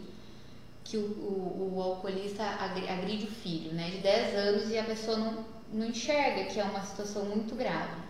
[0.84, 4.84] que o, o, o alcoolista agri- agride o filho, né, de 10 anos e a
[4.84, 8.02] pessoa não, não enxerga que é uma situação muito grave.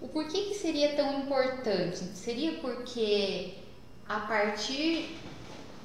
[0.00, 1.98] O porquê que seria tão importante?
[2.14, 3.54] Seria porque
[4.06, 5.20] a partir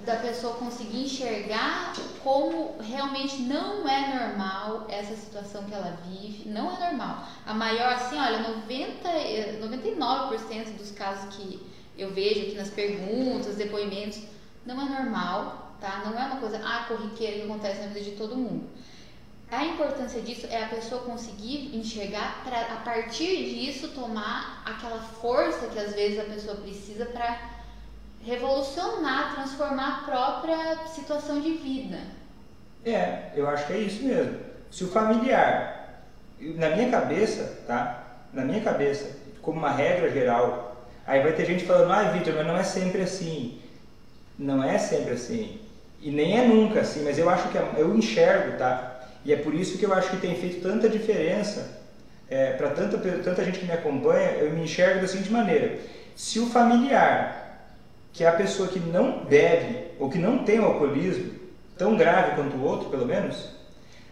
[0.06, 6.72] da pessoa conseguir enxergar como realmente não é normal essa situação que ela vive, não
[6.76, 7.26] é normal.
[7.46, 11.60] A maior, assim, olha, 90, eh, 99% dos casos que
[11.98, 14.22] eu vejo aqui nas perguntas, depoimentos,
[14.66, 16.04] não é normal, tá?
[16.06, 18.70] Não é uma coisa, ah, corriqueira que acontece na vida de todo mundo.
[19.52, 25.68] A importância disso é a pessoa conseguir enxergar para a partir disso tomar aquela força
[25.68, 27.50] que às vezes a pessoa precisa para
[28.24, 31.98] revolucionar, transformar a própria situação de vida.
[32.86, 34.38] É, eu acho que é isso mesmo.
[34.70, 36.04] Se o familiar,
[36.40, 38.04] na minha cabeça, tá?
[38.32, 42.46] Na minha cabeça, como uma regra geral, aí vai ter gente falando, ah, Vitor, mas
[42.46, 43.60] não é sempre assim.
[44.38, 45.60] Não é sempre assim.
[46.02, 49.02] E nem é nunca assim, mas eu acho que é- eu enxergo, tá?
[49.26, 51.78] E é por isso que eu acho que tem feito tanta diferença
[52.30, 55.80] é, para tanta, tanta gente que me acompanha, eu me enxergo da seguinte maneira:
[56.16, 57.68] se o familiar,
[58.14, 61.34] que é a pessoa que não bebe ou que não tem o alcoolismo,
[61.78, 63.50] tão grave quanto o outro, pelo menos,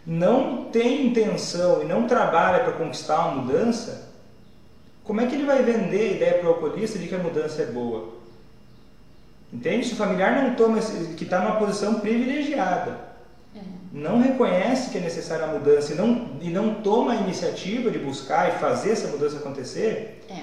[0.06, 4.10] não tem intenção e não trabalha para conquistar uma mudança,
[5.04, 7.62] como é que ele vai vender a ideia para o alcoolista de que a mudança
[7.62, 8.17] é boa?
[9.52, 9.88] Entende?
[9.88, 10.80] Se o familiar não toma,
[11.16, 12.98] que está numa posição privilegiada,
[13.56, 13.60] é.
[13.94, 17.98] não reconhece que é necessária a mudança e não, e não toma a iniciativa de
[17.98, 20.42] buscar e fazer essa mudança acontecer, é.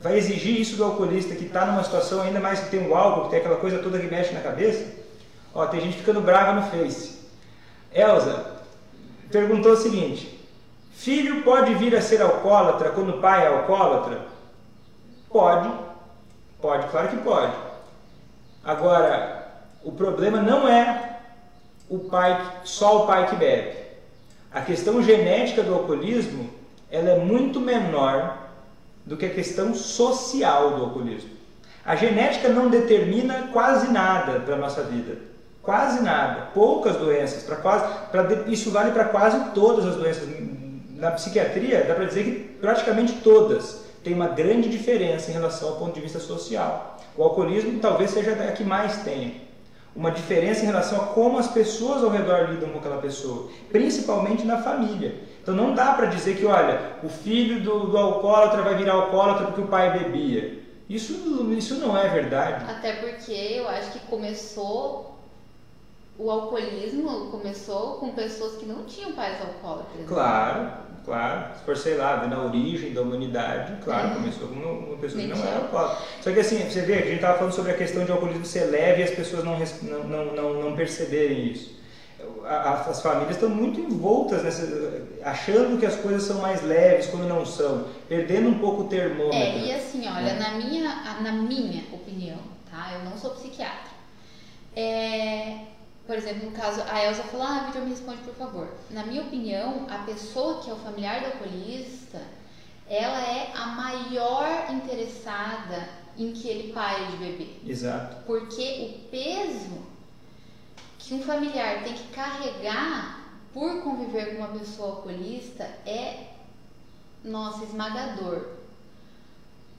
[0.00, 3.24] vai exigir isso do alcoolista que está numa situação ainda mais que tem o álcool,
[3.24, 4.86] que tem aquela coisa toda que mexe na cabeça.
[5.54, 7.16] Ó, tem gente ficando brava no Face.
[7.92, 8.56] Elza
[9.30, 10.36] perguntou o seguinte:
[10.94, 14.22] Filho pode vir a ser alcoólatra quando o pai é alcoólatra?
[15.28, 15.70] Pode,
[16.60, 17.65] pode, claro que pode.
[18.66, 19.46] Agora,
[19.84, 21.18] o problema não é
[21.88, 23.76] o pai, só o pai que bebe.
[24.52, 26.50] A questão genética do alcoolismo
[26.90, 28.36] ela é muito menor
[29.04, 31.30] do que a questão social do alcoolismo.
[31.84, 35.18] A genética não determina quase nada para a nossa vida.
[35.62, 36.48] Quase nada.
[36.52, 37.44] Poucas doenças.
[37.44, 40.28] Para quase, pra, isso vale para quase todas as doenças.
[40.96, 45.76] Na psiquiatria, dá para dizer que praticamente todas têm uma grande diferença em relação ao
[45.76, 46.95] ponto de vista social.
[47.16, 49.46] O alcoolismo talvez seja a que mais tenha
[49.96, 54.44] uma diferença em relação a como as pessoas ao redor lidam com aquela pessoa, principalmente
[54.44, 55.14] na família.
[55.42, 59.46] Então não dá para dizer que, olha, o filho do, do alcoólatra vai virar alcoólatra
[59.46, 60.62] porque o pai bebia.
[60.88, 61.14] Isso,
[61.56, 62.70] isso não é verdade.
[62.70, 65.16] Até porque eu acho que começou
[66.18, 70.06] o alcoolismo começou com pessoas que não tinham pais alcoólatras.
[70.06, 70.85] Claro.
[71.06, 74.14] Claro, se for, sei lá, na origem da humanidade, claro, é.
[74.14, 76.04] começou com uma pessoa que não era alcoólatra.
[76.20, 78.64] Só que assim, você vê, a gente estava falando sobre a questão de alcoolismo ser
[78.64, 79.56] leve e as pessoas não,
[80.08, 81.76] não, não, não perceberem isso.
[82.44, 87.46] As famílias estão muito envoltas nessa, achando que as coisas são mais leves quando não
[87.46, 89.38] são, perdendo um pouco o termômetro.
[89.38, 90.38] É, e assim, olha, é.
[90.40, 92.38] na, minha, na minha opinião,
[92.68, 92.94] tá?
[92.94, 93.94] Eu não sou psiquiatra.
[94.74, 95.58] É,
[96.06, 98.68] por exemplo, no caso, a Elsa falou, ah, Vitor, me responde por favor.
[98.90, 102.22] Na minha opinião, a pessoa que é o familiar do alcoolista,
[102.88, 107.60] ela é a maior interessada em que ele pare de beber.
[107.66, 108.24] Exato.
[108.24, 109.84] Porque o peso
[110.98, 116.28] que um familiar tem que carregar por conviver com uma pessoa alcoolista é,
[117.24, 118.46] nossa, esmagador.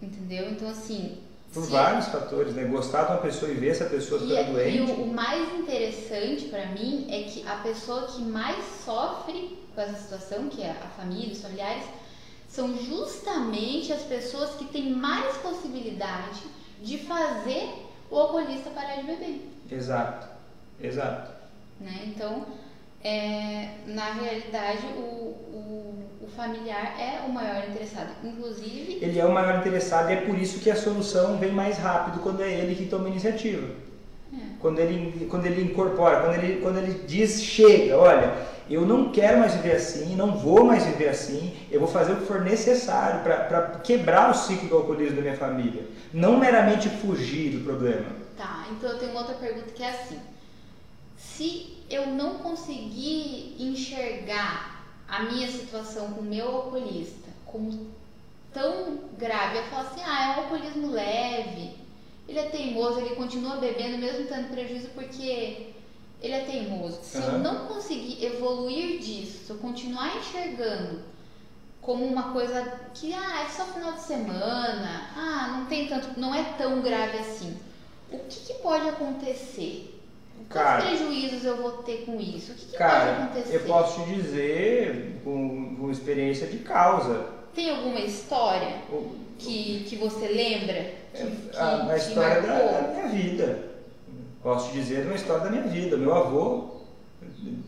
[0.02, 0.52] Entendeu?
[0.52, 1.24] Então, assim,
[1.54, 1.72] por Sim.
[1.72, 2.66] vários fatores, né?
[2.66, 4.78] Gostar de uma pessoa e ver essa pessoa ficar doente.
[4.78, 9.96] E o, mais interessante para mim é que a pessoa que mais sofre com essa
[9.96, 11.84] situação, que é a família, os familiares,
[12.48, 16.44] são justamente as pessoas que têm mais possibilidade
[16.82, 17.70] de fazer
[18.10, 19.50] o alcoolista parar de beber.
[19.70, 20.28] Exato,
[20.82, 21.32] exato.
[21.80, 22.04] Né?
[22.08, 22.46] Então,
[23.04, 28.10] é, na realidade, o, o, o, familiar é o maior interessado.
[28.24, 29.00] Inclusive.
[29.02, 32.20] Ele é o maior interessado e é por isso que a solução vem mais rápido
[32.20, 33.68] quando é ele que toma a iniciativa.
[34.34, 34.38] É.
[34.60, 38.34] Quando, ele, quando ele incorpora, quando ele, quando ele diz: chega, olha,
[38.70, 42.18] eu não quero mais viver assim, não vou mais viver assim, eu vou fazer o
[42.18, 45.86] que for necessário para quebrar o ciclo do alcoolismo da minha família.
[46.14, 48.06] Não meramente fugir do problema.
[48.38, 50.20] Tá, então eu tenho outra pergunta que é assim.
[51.18, 54.77] Se eu não conseguir enxergar
[55.08, 57.88] a minha situação com o meu alcoolista como
[58.54, 61.76] tão grave, eu falo assim, ah, é um alcoolismo leve,
[62.28, 65.68] ele é teimoso, ele continua bebendo mesmo tendo prejuízo porque
[66.22, 67.00] ele é teimoso.
[67.04, 67.24] Se uhum.
[67.24, 71.02] eu não conseguir evoluir disso, se eu continuar enxergando
[71.82, 72.62] como uma coisa
[72.94, 77.18] que ah, é só final de semana, ah, não tem tanto, não é tão grave
[77.20, 77.58] assim.
[78.12, 79.97] O que, que pode acontecer?
[80.50, 82.52] Cara, Quais prejuízos eu vou ter com isso?
[82.52, 83.56] O que, que cara, pode acontecer?
[83.56, 87.26] Eu posso te dizer com, com experiência de causa.
[87.54, 90.92] Tem alguma história o, que, que você lembra?
[91.14, 93.68] Que, é, que a, a história da, da, minha vida.
[94.42, 95.98] Posso te dizer uma história da minha vida.
[95.98, 96.78] Meu avô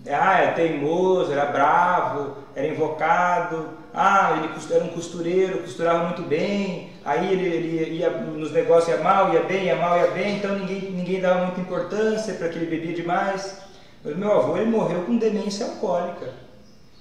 [0.08, 3.70] ah, era teimoso, era bravo, era invocado.
[3.94, 6.89] Ah, ele era um costureiro, costurava muito bem.
[7.10, 10.38] Aí ele, ele ia nos negócios, ia mal, ia bem, ia mal, ia bem.
[10.38, 13.58] Então ninguém, ninguém dava muita importância para que ele bebia demais.
[14.04, 16.30] Mas meu avô ele morreu com demência alcoólica.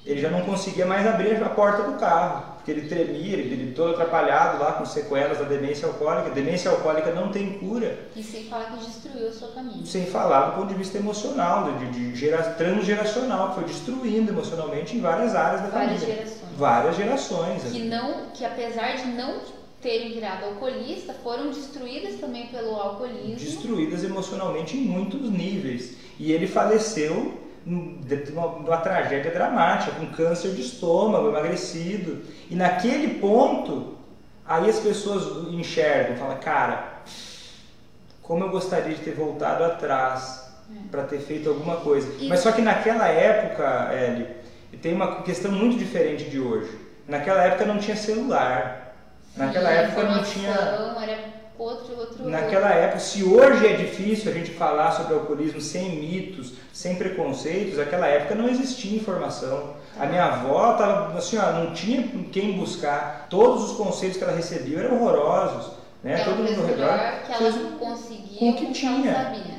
[0.06, 3.72] Ele já não conseguia mais abrir a porta do carro que ele tremia, ele, ele
[3.72, 6.30] todo atrapalhado lá com sequelas da demência alcoólica.
[6.30, 7.98] Demência alcoólica não tem cura.
[8.14, 9.86] E sem falar que destruiu a sua família.
[9.86, 14.32] Sem falar do ponto de vista emocional, de, de, de gera, transgeracional, que foi destruindo
[14.32, 16.16] emocionalmente em várias áreas da várias família.
[16.16, 16.58] Gerações.
[16.58, 17.62] Várias gerações.
[17.64, 23.36] Que não, que apesar de não terem virado alcoolista, foram destruídas também pelo alcoolismo.
[23.36, 25.96] Destruídas emocionalmente em muitos níveis.
[26.18, 32.22] E ele faleceu de uma, uma, tragédia dramática, com câncer de estômago, emagrecido.
[32.50, 33.94] E naquele ponto,
[34.46, 37.02] aí as pessoas enxergam, falam, cara,
[38.22, 40.88] como eu gostaria de ter voltado atrás é.
[40.90, 42.08] para ter feito alguma coisa.
[42.18, 42.28] E...
[42.28, 44.26] Mas só que naquela época, Eli,
[44.82, 46.70] tem uma questão muito diferente de hoje.
[47.06, 48.77] Naquela época não tinha celular.
[49.38, 50.50] Naquela época não tinha.
[50.50, 52.28] Era outro, outro.
[52.28, 57.78] Naquela época, se hoje é difícil a gente falar sobre alcoolismo sem mitos, sem preconceitos,
[57.78, 59.76] naquela época não existia informação.
[59.98, 63.26] A minha avó tava, assim, ó, não tinha quem buscar.
[63.28, 65.72] Todos os conselhos que ela recebia eram horrorosos.
[66.02, 66.12] Né?
[66.14, 69.12] Ela Todo mundo ao redor que ela fez conseguia com o que tinha.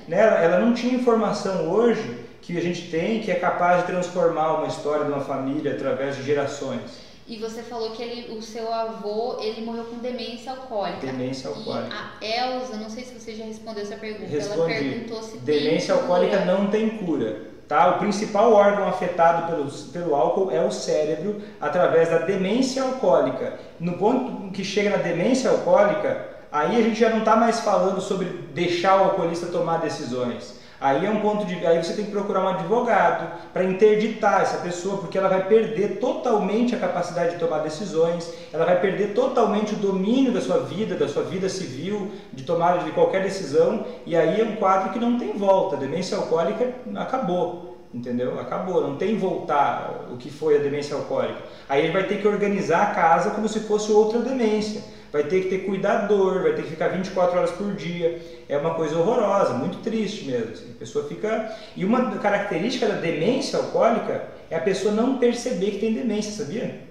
[0.08, 0.20] né?
[0.22, 4.54] Ela, ela não tinha informação hoje que a gente tem que é capaz de transformar
[4.54, 7.09] uma história de uma família através de gerações.
[7.30, 11.06] E você falou que ele, o seu avô, ele morreu com demência alcoólica.
[11.06, 11.96] Demência alcoólica.
[12.22, 14.24] E a Elza, não sei se você já respondeu essa pergunta.
[14.26, 14.74] Ela Respondi.
[14.74, 16.52] perguntou se Demência alcoólica cura.
[16.52, 17.42] não tem cura.
[17.68, 17.96] Tá?
[17.96, 23.60] O principal órgão afetado pelo, pelo álcool é o cérebro, através da demência alcoólica.
[23.80, 28.02] No ponto que chega na demência alcoólica, aí a gente já não está mais falando
[28.02, 28.26] sobre
[28.56, 30.59] deixar o alcoolista tomar decisões.
[30.82, 31.66] Aí é um ponto de.
[31.66, 36.00] Aí você tem que procurar um advogado para interditar essa pessoa, porque ela vai perder
[36.00, 40.96] totalmente a capacidade de tomar decisões, ela vai perder totalmente o domínio da sua vida,
[40.96, 45.00] da sua vida civil, de tomada de qualquer decisão, e aí é um quadro que
[45.00, 45.76] não tem volta.
[45.76, 47.70] A demência alcoólica acabou.
[47.92, 48.40] Entendeu?
[48.40, 51.40] Acabou, não tem voltar o que foi a demência alcoólica.
[51.68, 54.84] Aí ele vai ter que organizar a casa como se fosse outra demência.
[55.12, 58.22] Vai ter que ter cuidador, vai ter que ficar 24 horas por dia.
[58.48, 60.52] É uma coisa horrorosa, muito triste mesmo.
[60.52, 60.72] assim.
[60.76, 61.52] A pessoa fica.
[61.76, 66.88] E uma característica da demência alcoólica é a pessoa não perceber que tem demência, sabia?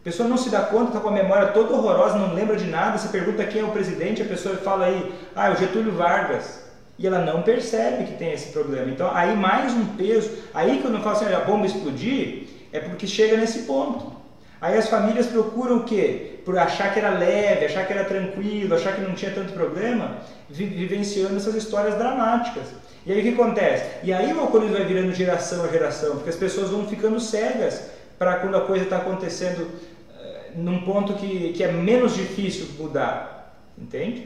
[0.00, 2.66] A pessoa não se dá conta, está com a memória toda horrorosa, não lembra de
[2.66, 2.96] nada.
[2.96, 6.66] Você pergunta quem é o presidente, a pessoa fala aí, ah, é o Getúlio Vargas.
[6.98, 8.90] E ela não percebe que tem esse problema.
[8.90, 10.30] Então, aí mais um peso.
[10.52, 14.17] Aí que eu não falo assim, a bomba explodir, é porque chega nesse ponto.
[14.60, 16.40] Aí as famílias procuram o quê?
[16.44, 20.18] Por achar que era leve, achar que era tranquilo, achar que não tinha tanto problema,
[20.48, 22.74] vi- vivenciando essas histórias dramáticas.
[23.06, 23.84] E aí o que acontece?
[24.02, 27.82] E aí o alcoolismo vai virando geração a geração, porque as pessoas vão ficando cegas
[28.18, 29.70] para quando a coisa está acontecendo
[30.10, 33.36] eh, num ponto que, que é menos difícil mudar.
[33.76, 34.24] Entende?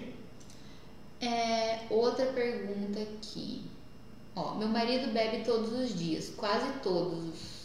[1.20, 3.62] É, outra pergunta aqui.
[4.34, 7.61] Ó, meu marido bebe todos os dias, quase todos os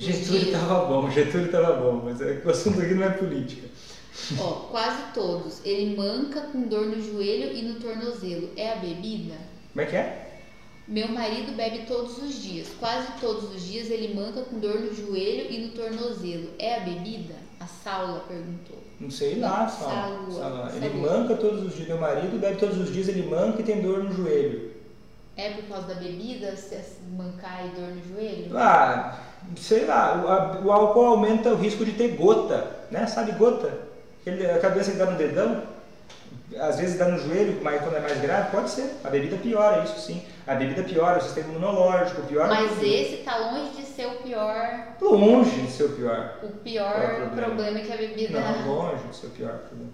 [0.00, 3.68] Getúlio estava bom, Getúlio estava bom, mas é o assunto aqui não é política.
[4.38, 5.60] Ó, quase todos.
[5.64, 8.50] Ele manca com dor no joelho e no tornozelo.
[8.56, 9.34] É a bebida?
[9.72, 10.26] Como é que é?
[10.88, 12.68] Meu marido bebe todos os dias.
[12.80, 16.50] Quase todos os dias ele manca com dor no joelho e no tornozelo.
[16.58, 17.34] É a bebida?
[17.60, 18.78] A Saula perguntou.
[18.98, 19.68] Não sei lá.
[19.68, 20.72] Salua, Sala.
[20.74, 21.88] Ele manca todos os dias.
[21.88, 24.70] Meu marido bebe todos os dias, ele manca e tem dor no joelho.
[25.36, 26.84] É por causa da bebida, se é
[27.16, 28.58] mancar e dor no joelho?
[28.58, 33.06] Ah, sei lá, o, álcool aumenta o risco de ter gota, né?
[33.06, 33.70] Sabe gota?
[34.26, 35.62] Ele, a cabeça que dá no dedão,
[36.58, 38.96] às vezes dá no joelho, mas quando é mais grave, pode ser.
[39.04, 40.22] A bebida piora isso sim.
[40.46, 44.88] A bebida piora o sistema imunológico, piora Mas esse tá longe de ser o pior,
[45.00, 46.34] Longe de ser o pior.
[46.42, 47.54] o Qual é pior o problema?
[47.54, 48.40] problema que a bebida.
[48.40, 49.90] Não, longe de ser o pior problema.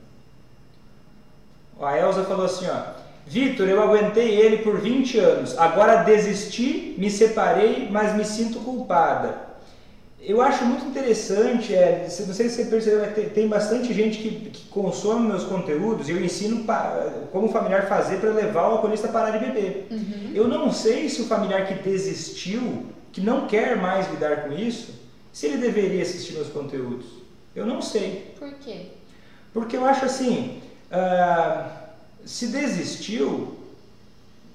[1.81, 3.07] A Elza falou assim, ó.
[3.27, 5.59] Vitor, eu aguentei ele por 20 anos.
[5.59, 9.46] Agora desisti, me separei, mas me sinto culpada.
[10.29, 13.95] Eu acho muito interessante, é, se- não sei se você percebeu, mas tem, tem bastante
[13.95, 18.31] gente que, que consome meus conteúdos e eu ensino pa- como o familiar fazer para
[18.33, 19.87] levar o alcoolista a parar de beber.
[19.89, 20.33] Uhum.
[20.35, 24.93] Eu não sei se o familiar que desistiu, que não quer mais lidar com isso,
[25.33, 27.07] se ele deveria assistir meus conteúdos.
[27.55, 28.35] Eu não sei.
[28.37, 28.87] Por quê?
[29.55, 30.61] Porque eu acho assim,
[30.91, 31.71] ah,
[32.25, 33.55] se desistiu,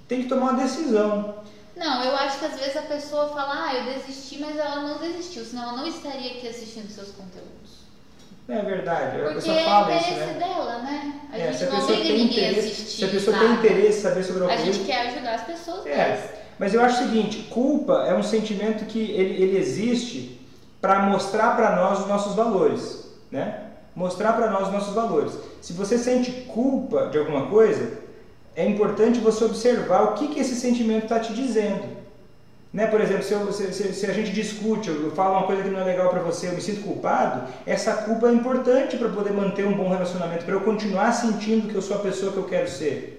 [0.06, 1.36] tem que tomar uma decisão.
[1.76, 4.98] Não, eu acho que às vezes a pessoa fala, ah, eu desisti, mas ela não
[5.00, 7.82] desistiu, senão ela não estaria aqui assistindo seus conteúdos.
[8.48, 10.34] É verdade, a Porque pessoa é fala isso, interesse né?
[10.34, 11.22] dela, né?
[11.32, 12.98] A É, gente a não obriga ninguém a interesse, assistir.
[12.98, 13.40] se a pessoa nada.
[13.40, 16.42] tem interesse em saber sobre o A alcoolismo, gente quer ajudar as pessoas, mas É,
[16.60, 20.40] mas eu acho o seguinte, culpa é um sentimento que ele, ele existe
[20.82, 23.68] para mostrar para nós os nossos valores, né?
[23.96, 25.34] Mostrar para nós os nossos valores.
[25.62, 28.00] Se você sente culpa de alguma coisa,
[28.56, 32.02] é importante você observar o que, que esse sentimento está te dizendo.
[32.74, 32.88] Né?
[32.88, 35.70] Por exemplo, se, eu- se- se- se a gente discute, eu falo uma coisa que
[35.70, 39.34] não é legal para você, eu me sinto culpado, essa culpa é importante para poder
[39.34, 42.46] manter um bom relacionamento, para eu continuar sentindo que eu sou a pessoa que eu
[42.46, 43.18] quero ser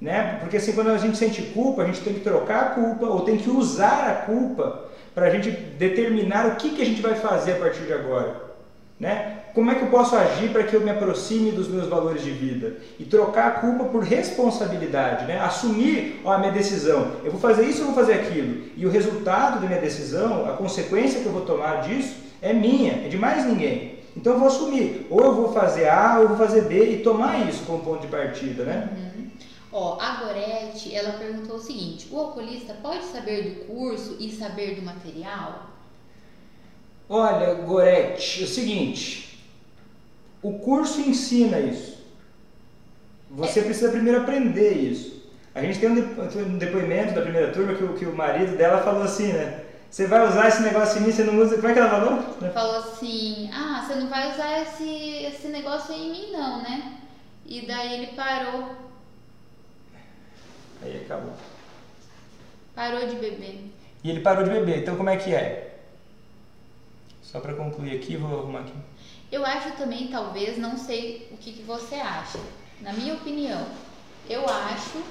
[0.00, 0.38] né?
[0.40, 3.20] Porque assim, quando a gente sente culpa, a gente tem que trocar a culpa ou
[3.20, 7.14] tem que usar a culpa para a gente determinar o que, que a gente vai
[7.14, 8.34] fazer a partir de agora,
[8.98, 9.41] né?
[9.54, 12.30] Como é que eu posso agir para que eu me aproxime dos meus valores de
[12.30, 15.38] vida e trocar a culpa por responsabilidade, né?
[15.40, 18.90] Assumir ó, a minha decisão, eu vou fazer isso ou vou fazer aquilo e o
[18.90, 23.18] resultado da minha decisão, a consequência que eu vou tomar disso é minha, é de
[23.18, 23.98] mais ninguém.
[24.16, 27.02] Então eu vou assumir, ou eu vou fazer A ou eu vou fazer B e
[27.02, 28.88] tomar isso como ponto de partida, né?
[28.94, 29.30] Uhum.
[29.72, 34.74] Ó, a Gorete, ela perguntou o seguinte: o alcoolista pode saber do curso e saber
[34.76, 35.70] do material?
[37.08, 39.31] Olha, Gorete, é o seguinte,
[40.42, 42.02] o curso ensina isso.
[43.30, 43.62] Você é.
[43.62, 45.22] precisa primeiro aprender isso.
[45.54, 49.02] A gente tem um depoimento da primeira turma que o, que o marido dela falou
[49.02, 49.64] assim, né?
[49.90, 51.56] Você vai usar esse negócio em mim, você não usa.
[51.56, 52.50] Como é que ela falou?
[52.52, 54.88] Falou assim: Ah, você não vai usar esse,
[55.26, 56.98] esse negócio em mim, não, né?
[57.44, 58.74] E daí ele parou.
[60.82, 61.34] Aí acabou.
[62.74, 63.70] Parou de beber.
[64.02, 65.78] E ele parou de beber, então como é que é?
[67.22, 68.72] Só para concluir aqui, vou arrumar aqui.
[69.32, 72.38] Eu acho também, talvez, não sei o que, que você acha.
[72.82, 73.64] Na minha opinião,
[74.28, 75.02] eu acho,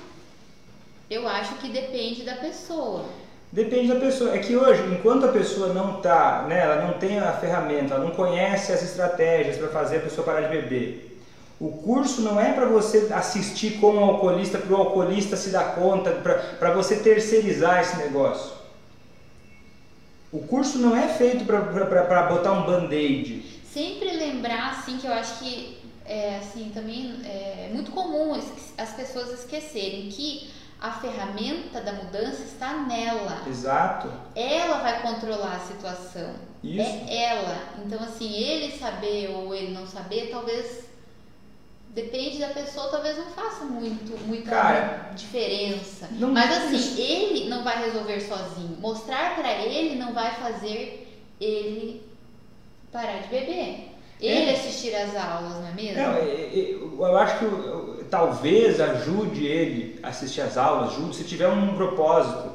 [1.10, 3.06] eu acho que depende da pessoa.
[3.52, 4.36] Depende da pessoa.
[4.36, 8.06] É que hoje, enquanto a pessoa não tá, né, ela não tem a ferramenta, ela
[8.06, 11.20] não conhece as estratégias para fazer a pessoa parar de beber.
[11.60, 16.12] O curso não é para você assistir como alcoolista, para o alcoolista se dar conta,
[16.60, 18.54] para você terceirizar esse negócio.
[20.32, 23.51] O curso não é feito para botar um band-aid.
[23.74, 28.34] Sempre lembrar, assim, que eu acho que é, assim, também é muito comum
[28.78, 30.50] as pessoas esquecerem que
[30.82, 33.44] a ferramenta da mudança está nela.
[33.48, 34.12] Exato.
[34.36, 36.34] Ela vai controlar a situação.
[36.64, 36.82] Isso.
[36.82, 37.58] É ela.
[37.86, 40.90] Então, assim, ele saber ou ele não saber, talvez.
[41.90, 46.08] Depende da pessoa, talvez não faça muito, muita Cara, diferença.
[46.10, 47.02] Mas assim, isso.
[47.02, 48.78] ele não vai resolver sozinho.
[48.80, 51.06] Mostrar para ele não vai fazer
[51.40, 52.11] ele
[52.92, 53.92] parar de beber.
[54.20, 54.54] Ele é.
[54.54, 56.02] assistir às aulas, não é mesmo?
[56.02, 61.24] Não, é, é, eu acho que talvez ajude ele a assistir às aulas, ajude se
[61.24, 62.52] tiver um propósito.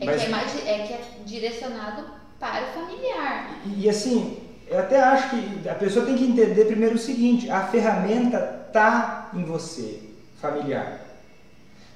[0.00, 0.20] É, Mas...
[0.20, 2.04] que é, mais, é que é direcionado
[2.38, 3.50] para o familiar.
[3.66, 7.50] E, e assim, eu até acho que a pessoa tem que entender primeiro o seguinte:
[7.50, 8.38] a ferramenta
[8.72, 9.98] tá em você,
[10.40, 11.00] familiar.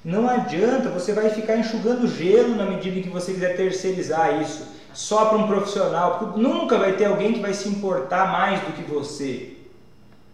[0.03, 4.76] Não adianta, você vai ficar enxugando gelo na medida em que você quiser terceirizar isso
[4.97, 8.71] só para um profissional, porque nunca vai ter alguém que vai se importar mais do
[8.73, 9.53] que você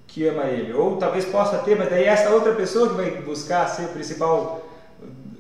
[0.07, 0.71] que ama ele.
[0.71, 3.89] Ou talvez possa ter, mas daí é essa outra pessoa que vai buscar ser o
[3.89, 4.65] principal.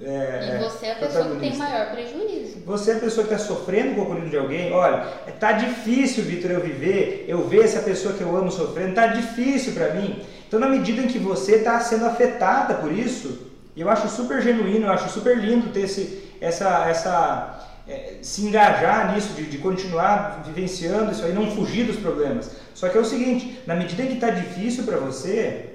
[0.03, 2.57] É, e você é a pessoa que tem maior prejuízo.
[2.65, 4.73] Você é a pessoa que está sofrendo com o alcoolismo de alguém.
[4.73, 5.07] Olha,
[5.39, 9.71] tá difícil, Vitor, eu viver, eu ver essa pessoa que eu amo sofrendo, tá difícil
[9.71, 10.21] para mim.
[10.45, 14.87] Então, na medida em que você está sendo afetada por isso, eu acho super genuíno,
[14.87, 20.43] eu acho super lindo ter esse, essa, essa é, se engajar nisso, de, de, continuar
[20.45, 22.49] vivenciando isso aí, não fugir dos problemas.
[22.73, 25.69] Só que é o seguinte, na medida que está difícil para você,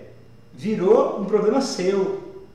[0.54, 2.46] virou um problema seu,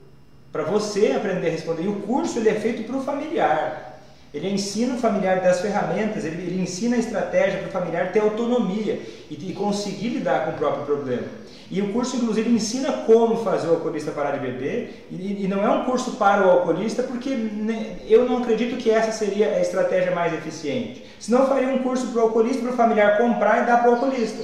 [0.51, 1.83] para você aprender a responder.
[1.83, 3.92] E o curso ele é feito para o familiar.
[4.33, 8.19] Ele ensina o familiar das ferramentas, ele, ele ensina a estratégia para o familiar ter
[8.19, 11.27] autonomia e, e conseguir lidar com o próprio problema.
[11.69, 15.07] E o curso, inclusive, ensina como fazer o alcoolista parar de beber.
[15.09, 18.89] E, e não é um curso para o alcoolista, porque né, eu não acredito que
[18.89, 21.05] essa seria a estratégia mais eficiente.
[21.19, 23.91] Senão, eu faria um curso para o alcoolista, para o familiar comprar e dar para
[23.91, 24.43] o alcoolista.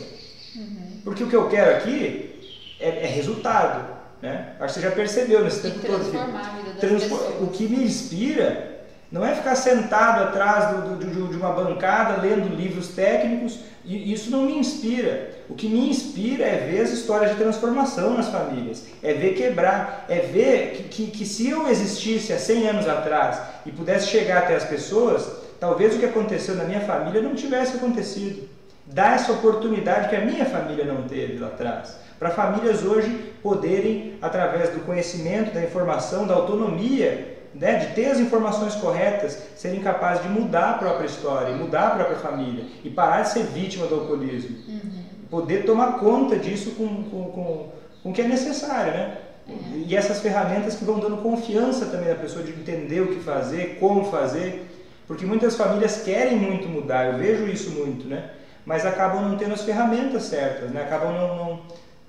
[0.56, 1.02] Uhum.
[1.04, 2.36] Porque o que eu quero aqui
[2.80, 3.98] é, é resultado.
[4.22, 4.54] Né?
[4.60, 6.80] Acho que você já percebeu nesse tempo todo.
[6.80, 7.44] Transform...
[7.44, 8.79] O que me inspira
[9.12, 14.30] não é ficar sentado atrás do, do, de uma bancada lendo livros técnicos, e isso
[14.30, 15.32] não me inspira.
[15.50, 20.06] O que me inspira é ver as histórias de transformação nas famílias, é ver quebrar,
[20.08, 24.44] é ver que, que, que se eu existisse há 100 anos atrás e pudesse chegar
[24.44, 25.28] até as pessoas,
[25.60, 28.48] talvez o que aconteceu na minha família não tivesse acontecido.
[28.86, 31.96] Dar essa oportunidade que a minha família não teve lá atrás.
[32.20, 38.20] Para famílias hoje poderem, através do conhecimento, da informação, da autonomia, né, de ter as
[38.20, 43.24] informações corretas, serem capazes de mudar a própria história, mudar a própria família e parar
[43.24, 44.56] de ser vítima do alcoolismo.
[44.68, 45.04] Uhum.
[45.30, 47.70] Poder tomar conta disso com, com, com,
[48.04, 49.18] com o que é necessário, né?
[49.48, 49.54] É.
[49.88, 53.78] E essas ferramentas que vão dando confiança também na pessoa de entender o que fazer,
[53.80, 54.68] como fazer,
[55.08, 58.32] porque muitas famílias querem muito mudar, eu vejo isso muito, né?
[58.66, 60.84] Mas acabam não tendo as ferramentas certas, né?
[60.84, 61.60] Acabam não, não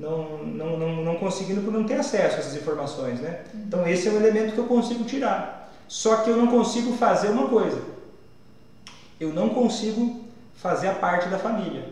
[0.00, 3.40] não, não, não, não conseguindo por não ter acesso a essas informações, né?
[3.54, 5.70] Então esse é um elemento que eu consigo tirar.
[5.86, 7.82] Só que eu não consigo fazer uma coisa.
[9.20, 10.24] Eu não consigo
[10.56, 11.84] fazer a parte da família.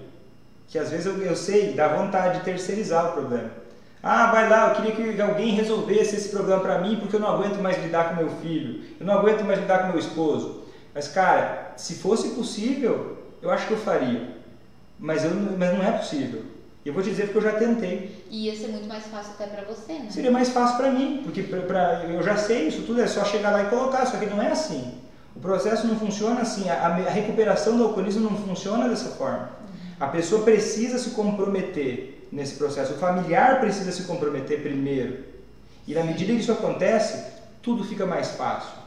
[0.68, 3.50] Que às vezes eu, eu sei, dá vontade de terceirizar o problema.
[4.02, 7.28] Ah, vai lá, eu queria que alguém resolvesse esse problema para mim porque eu não
[7.28, 10.62] aguento mais lidar com meu filho, eu não aguento mais lidar com meu esposo.
[10.94, 14.38] Mas cara, se fosse possível, eu acho que eu faria.
[14.98, 16.42] Mas, eu, mas não é possível.
[16.88, 18.24] Eu vou te dizer porque eu já tentei.
[18.30, 20.06] E ia ser muito mais fácil até para você, né?
[20.08, 23.26] Seria mais fácil para mim, porque pra, pra, eu já sei isso tudo, é só
[23.26, 24.94] chegar lá e colocar, só que não é assim.
[25.36, 29.50] O processo não funciona assim, a, a recuperação do alcoolismo não funciona dessa forma.
[30.00, 35.24] A pessoa precisa se comprometer nesse processo, o familiar precisa se comprometer primeiro.
[35.86, 37.22] E na medida que isso acontece,
[37.60, 38.78] tudo fica mais fácil.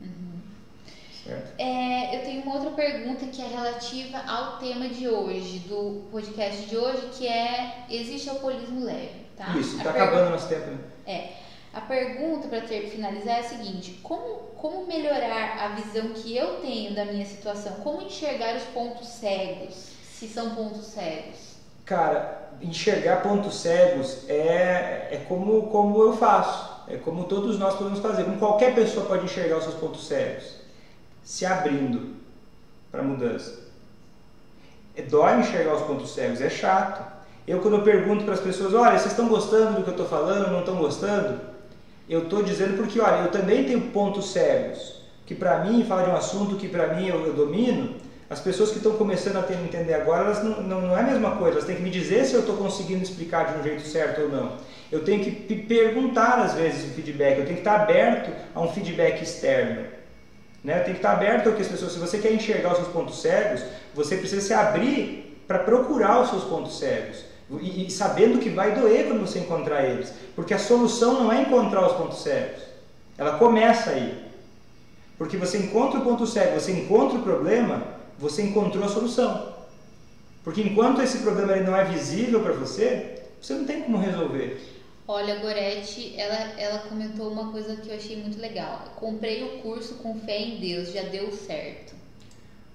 [0.00, 1.36] Uhum.
[1.58, 6.66] É, eu tenho uma outra pergunta que é relativa ao tema de hoje, do podcast
[6.66, 9.56] de hoje, que é existe alcoolismo leve, tá?
[9.58, 10.70] Isso, está acabando nosso tempo.
[10.70, 10.78] Né?
[11.06, 11.28] É.
[11.72, 14.22] A pergunta para ter finalizar é a seguinte: como,
[14.56, 17.72] como melhorar a visão que eu tenho da minha situação?
[17.82, 21.56] Como enxergar os pontos cegos, se são pontos cegos?
[21.84, 28.00] Cara, enxergar pontos cegos é, é como, como eu faço, é como todos nós podemos
[28.00, 30.56] fazer, como qualquer pessoa pode enxergar os seus pontos cegos,
[31.22, 32.25] se abrindo
[32.96, 33.66] para mudança.
[34.96, 37.04] É, dói enxergar os pontos cegos, é chato.
[37.46, 40.06] Eu, quando eu pergunto para as pessoas, olha, vocês estão gostando do que eu estou
[40.08, 41.40] falando, não estão gostando?
[42.08, 46.10] Eu estou dizendo porque, olha, eu também tenho pontos cegos, que para mim, fala de
[46.10, 47.96] um assunto que para mim eu, eu, domino,
[48.30, 51.04] as pessoas que estão começando a ter, entender agora, elas não, não, não, é a
[51.04, 53.82] mesma coisa, elas têm que me dizer se eu estou conseguindo explicar de um jeito
[53.82, 54.52] certo ou não.
[54.90, 58.68] Eu tenho que perguntar, às vezes, o feedback, eu tenho que estar aberto a um
[58.68, 59.84] feedback externo.
[60.66, 60.80] Né?
[60.80, 63.22] Tenho que estar aberto ao que as pessoas, se você quer enxergar os seus pontos
[63.22, 63.62] cegos,
[63.94, 67.24] você precisa se abrir para procurar os seus pontos cegos.
[67.62, 70.12] E, e, sabendo que vai doer quando você encontrar eles.
[70.34, 72.62] Porque a solução não é encontrar os pontos cegos.
[73.16, 74.24] Ela começa aí.
[75.16, 77.84] Porque você encontra o ponto cego, você encontra o problema,
[78.18, 79.54] você encontrou a solução.
[80.42, 84.60] Porque enquanto esse problema ele não é visível para você, você não tem como resolver.
[85.08, 88.92] Olha, a Gorete, ela, ela comentou uma coisa que eu achei muito legal.
[88.96, 91.94] Comprei o curso com fé em Deus, já deu certo.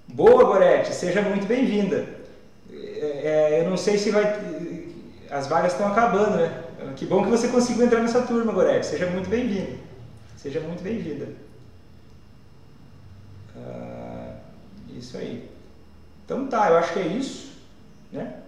[0.08, 2.08] Boa, Gorete, seja muito bem-vinda.
[2.72, 4.24] É, é, eu não sei se vai.
[5.30, 6.64] As vagas estão acabando, né?
[6.96, 8.86] Que bom que você conseguiu entrar nessa turma, Gorete.
[8.86, 9.78] Seja muito bem-vindo.
[10.38, 11.28] Seja muito bem-vinda.
[13.58, 14.36] Ah,
[14.98, 15.50] isso aí.
[16.26, 17.52] Então tá, eu acho que é isso,
[18.12, 18.41] né?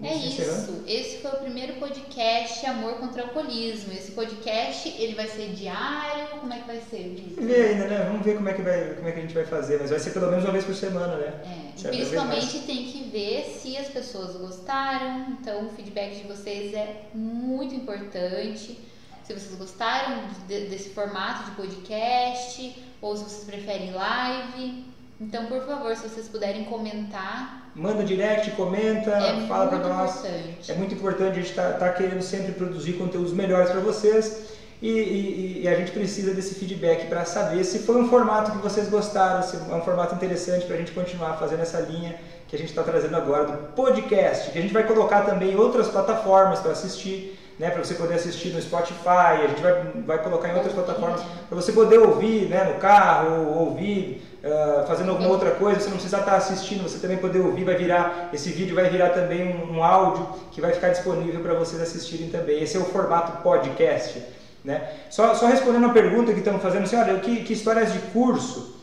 [0.00, 0.84] É isso.
[0.86, 3.92] Esse foi o primeiro podcast Amor contra o Alcoolismo.
[3.92, 6.28] Esse podcast ele vai ser diário?
[6.38, 7.34] Como é que vai ser?
[7.36, 8.04] Ver ainda, né?
[8.06, 9.98] Vamos ver como é que vai, como é que a gente vai fazer, mas vai
[9.98, 11.72] ser pelo menos uma vez por semana, né?
[11.84, 11.88] É.
[11.88, 15.30] Principalmente tem que ver se as pessoas gostaram.
[15.30, 18.78] Então o feedback de vocês é muito importante.
[19.24, 24.84] Se vocês gostaram de, desse formato de podcast ou se vocês preferem live.
[25.20, 27.67] Então, por favor, se vocês puderem comentar.
[27.78, 30.16] Manda direct, comenta, é fala para nós.
[30.16, 30.72] Importante.
[30.72, 34.58] É muito importante, a gente está tá querendo sempre produzir conteúdos melhores para vocês.
[34.82, 38.58] E, e, e, a gente precisa desse feedback para saber se foi um formato que
[38.58, 42.16] vocês gostaram, se é um formato interessante para a gente continuar fazendo essa linha
[42.48, 45.56] que a gente está trazendo agora do podcast, que a gente vai colocar também em
[45.56, 50.22] outras plataformas para assistir, né, para você poder assistir no Spotify, a gente vai, vai
[50.22, 55.28] colocar em outras plataformas para você poder ouvir né, no carro, ouvir uh, fazendo alguma
[55.28, 58.74] outra coisa, você não precisa estar assistindo, você também poder ouvir, vai virar, esse vídeo
[58.74, 62.62] vai virar também um, um áudio que vai ficar disponível para vocês assistirem também.
[62.62, 64.22] Esse é o formato podcast.
[64.64, 64.90] Né?
[65.08, 68.76] Só, só respondendo a pergunta que estamos fazendo, assim, olha, que, que histórias de curso?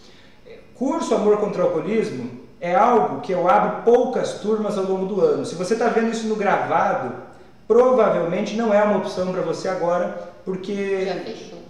[0.74, 5.22] Curso Amor contra o Alcoolismo é algo que eu abro poucas turmas ao longo do
[5.22, 5.45] ano.
[5.45, 7.14] Se você está vendo isso no gravado,
[7.68, 11.08] provavelmente não é uma opção para você agora, porque,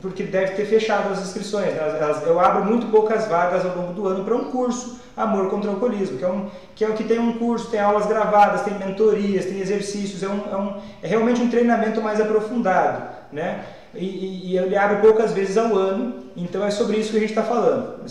[0.10, 1.74] porque deve ter fechado as inscrições.
[1.74, 2.22] Né?
[2.26, 5.74] Eu abro muito poucas vagas ao longo do ano para um curso Amor contra o
[5.76, 8.78] Alcoolismo, que é, um, que é o que tem um curso, tem aulas gravadas, tem
[8.78, 13.16] mentorias, tem exercícios, é, um, é, um, é realmente um treinamento mais aprofundado.
[13.32, 13.64] Né?
[13.97, 17.30] e, e ele abre poucas vezes ao ano, então é sobre isso que a gente
[17.30, 18.01] está falando.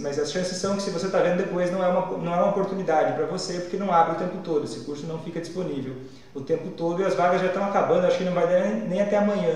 [0.00, 2.36] mas as chances são que se você está vendo depois não é uma, não é
[2.36, 5.94] uma oportunidade para você, porque não abre o tempo todo, esse curso não fica disponível
[6.34, 8.88] o tempo todo e as vagas já estão acabando, acho que não vai dar nem,
[8.88, 9.54] nem até amanhã.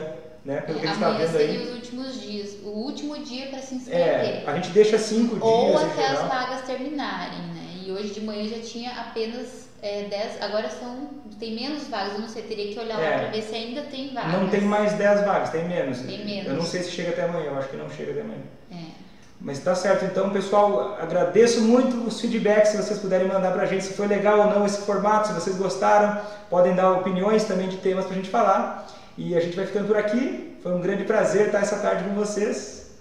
[0.49, 0.63] Né?
[0.63, 1.59] Pelo é, que a gente tá vendo aí.
[1.59, 4.05] os últimos dias, o último dia para se inscrever.
[4.07, 5.43] É, a gente deixa cinco dias.
[5.43, 7.83] Ou até as vagas terminarem, né?
[7.85, 12.21] E hoje de manhã já tinha apenas é, 10, agora são, tem menos vagas, eu
[12.21, 14.33] não sei, teria que olhar é, lá para ver se ainda tem vagas.
[14.33, 15.99] Não tem mais 10 vagas, tem menos.
[15.99, 16.47] Tem menos.
[16.47, 18.43] Eu não sei se chega até amanhã, eu acho que não chega até amanhã.
[18.73, 19.09] É.
[19.39, 23.85] Mas tá certo, então pessoal, agradeço muito os feedbacks, se vocês puderem mandar pra gente
[23.85, 27.77] se foi legal ou não esse formato, se vocês gostaram, podem dar opiniões também de
[27.77, 28.98] temas pra gente falar.
[29.19, 32.15] E a gente vai ficando por aqui, foi um grande prazer estar essa tarde com
[32.15, 32.93] vocês.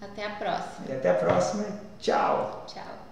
[0.00, 0.86] Até a próxima.
[0.88, 1.64] E até a próxima,
[1.98, 2.64] tchau.
[2.68, 3.03] Tchau.